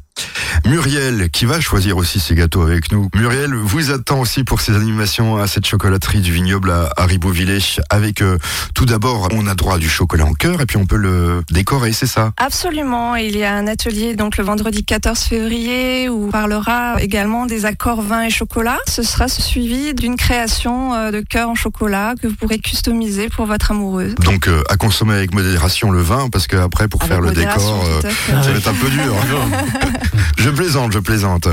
Muriel, 0.67 1.31
qui 1.31 1.47
va 1.47 1.61
choisir 1.61 1.97
aussi 1.97 2.21
ses 2.21 2.35
gâteaux 2.35 2.63
avec 2.63 2.93
nous. 2.93 3.09
Muriel 3.15 3.55
vous 3.55 3.91
attend 3.91 4.21
aussi 4.21 4.45
pour 4.45 4.61
ses 4.61 4.75
animations 4.77 5.37
à 5.37 5.47
cette 5.47 5.67
chocolaterie 5.67 6.21
du 6.21 6.33
vignoble 6.33 6.71
à, 6.71 6.91
à 6.97 7.07
Ribeauvillé. 7.07 7.41
Avec 7.89 8.23
euh, 8.23 8.39
tout 8.75 8.85
d'abord, 8.87 9.29
on 9.33 9.47
a 9.47 9.55
droit 9.55 9.77
à 9.77 9.79
du 9.79 9.89
chocolat 9.89 10.27
en 10.27 10.35
cœur 10.35 10.61
et 10.61 10.67
puis 10.67 10.77
on 10.77 10.87
peut 10.87 10.97
le 10.97 11.43
décorer, 11.51 11.93
c'est 11.93 12.07
ça? 12.07 12.33
Absolument, 12.37 13.17
il 13.17 13.37
y 13.37 13.45
a 13.45 13.55
un 13.55 13.67
atelier 13.67 14.15
donc 14.15 14.37
le 14.37 14.45
vendredi 14.45 14.85
14 14.85 15.19
février 15.19 16.09
où 16.09 16.27
on 16.27 16.31
parlera 16.31 17.03
également 17.03 17.47
des 17.47 17.65
accords 17.65 18.03
vin 18.03 18.23
et 18.23 18.31
chocolat. 18.31 18.79
Ce 18.87 19.03
sera 19.03 19.29
suivi 19.29 19.95
d'une 19.95 20.17
création 20.17 20.95
euh, 20.95 21.11
de 21.11 21.21
cœur 21.21 21.49
en 21.49 21.55
chocolat 21.55 22.15
que 22.21 22.29
vous 22.29 22.35
pourrez 22.35 22.59
customiser 22.59 23.29
pour 23.29 23.47
votre 23.47 23.71
amoureuse. 23.71 24.15
Donc 24.17 24.49
euh, 24.49 24.63
à 24.69 24.77
consommer 24.77 25.15
avec 25.15 25.35
modération 25.35 25.91
le 25.91 26.03
vin 26.03 26.29
parce 26.31 26.47
qu'après 26.47 26.89
pour 26.89 27.03
Avec 27.03 27.13
faire 27.13 27.21
le 27.23 27.33
décor, 27.33 27.85
euh, 27.87 28.11
ça 28.27 28.51
va 28.51 28.59
être 28.59 28.69
un 28.69 28.75
peu 28.75 28.89
dur. 28.91 29.15
je 30.37 30.51
plaisante, 30.51 30.93
je 30.93 30.99
plaisante. 30.99 31.49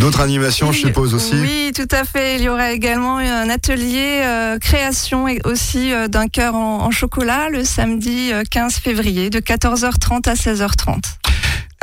D'autres 0.00 0.20
animations, 0.20 0.72
je 0.72 0.78
suppose 0.78 1.14
aussi. 1.14 1.34
Oui, 1.34 1.72
tout 1.74 1.88
à 1.90 2.04
fait. 2.04 2.36
Il 2.36 2.42
y 2.42 2.48
aura 2.48 2.72
également 2.72 3.18
un 3.18 3.48
atelier 3.48 4.22
euh, 4.24 4.58
création 4.58 5.28
et 5.28 5.40
aussi 5.44 5.92
euh, 5.92 6.08
d'un 6.08 6.28
cœur 6.28 6.54
en, 6.54 6.84
en 6.84 6.90
chocolat 6.90 7.48
le 7.50 7.64
samedi 7.64 8.32
euh, 8.32 8.42
15 8.50 8.76
février 8.76 9.30
de 9.30 9.40
14h30 9.40 10.28
à 10.28 10.34
16h30. 10.34 10.96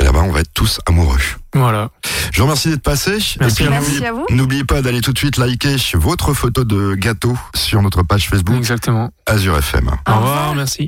Et 0.00 0.04
là-bas, 0.04 0.22
on 0.22 0.30
va 0.30 0.40
être 0.40 0.52
tous 0.52 0.80
amoureux. 0.86 1.16
Voilà. 1.54 1.88
Je 2.32 2.38
vous 2.38 2.44
remercie 2.44 2.68
d'être 2.68 2.82
passé. 2.82 3.12
Merci 3.40 3.64
Merci 3.68 4.04
à 4.04 4.12
vous. 4.12 4.26
N'oubliez 4.30 4.64
pas 4.64 4.82
d'aller 4.82 5.00
tout 5.00 5.12
de 5.12 5.18
suite 5.18 5.38
liker 5.38 5.76
votre 5.94 6.34
photo 6.34 6.64
de 6.64 6.94
gâteau 6.94 7.36
sur 7.54 7.80
notre 7.80 8.02
page 8.02 8.28
Facebook 8.28 8.56
Exactement. 8.56 9.10
Azure 9.24 9.56
FM. 9.56 9.90
Au 10.06 10.14
revoir, 10.14 10.54
merci. 10.54 10.84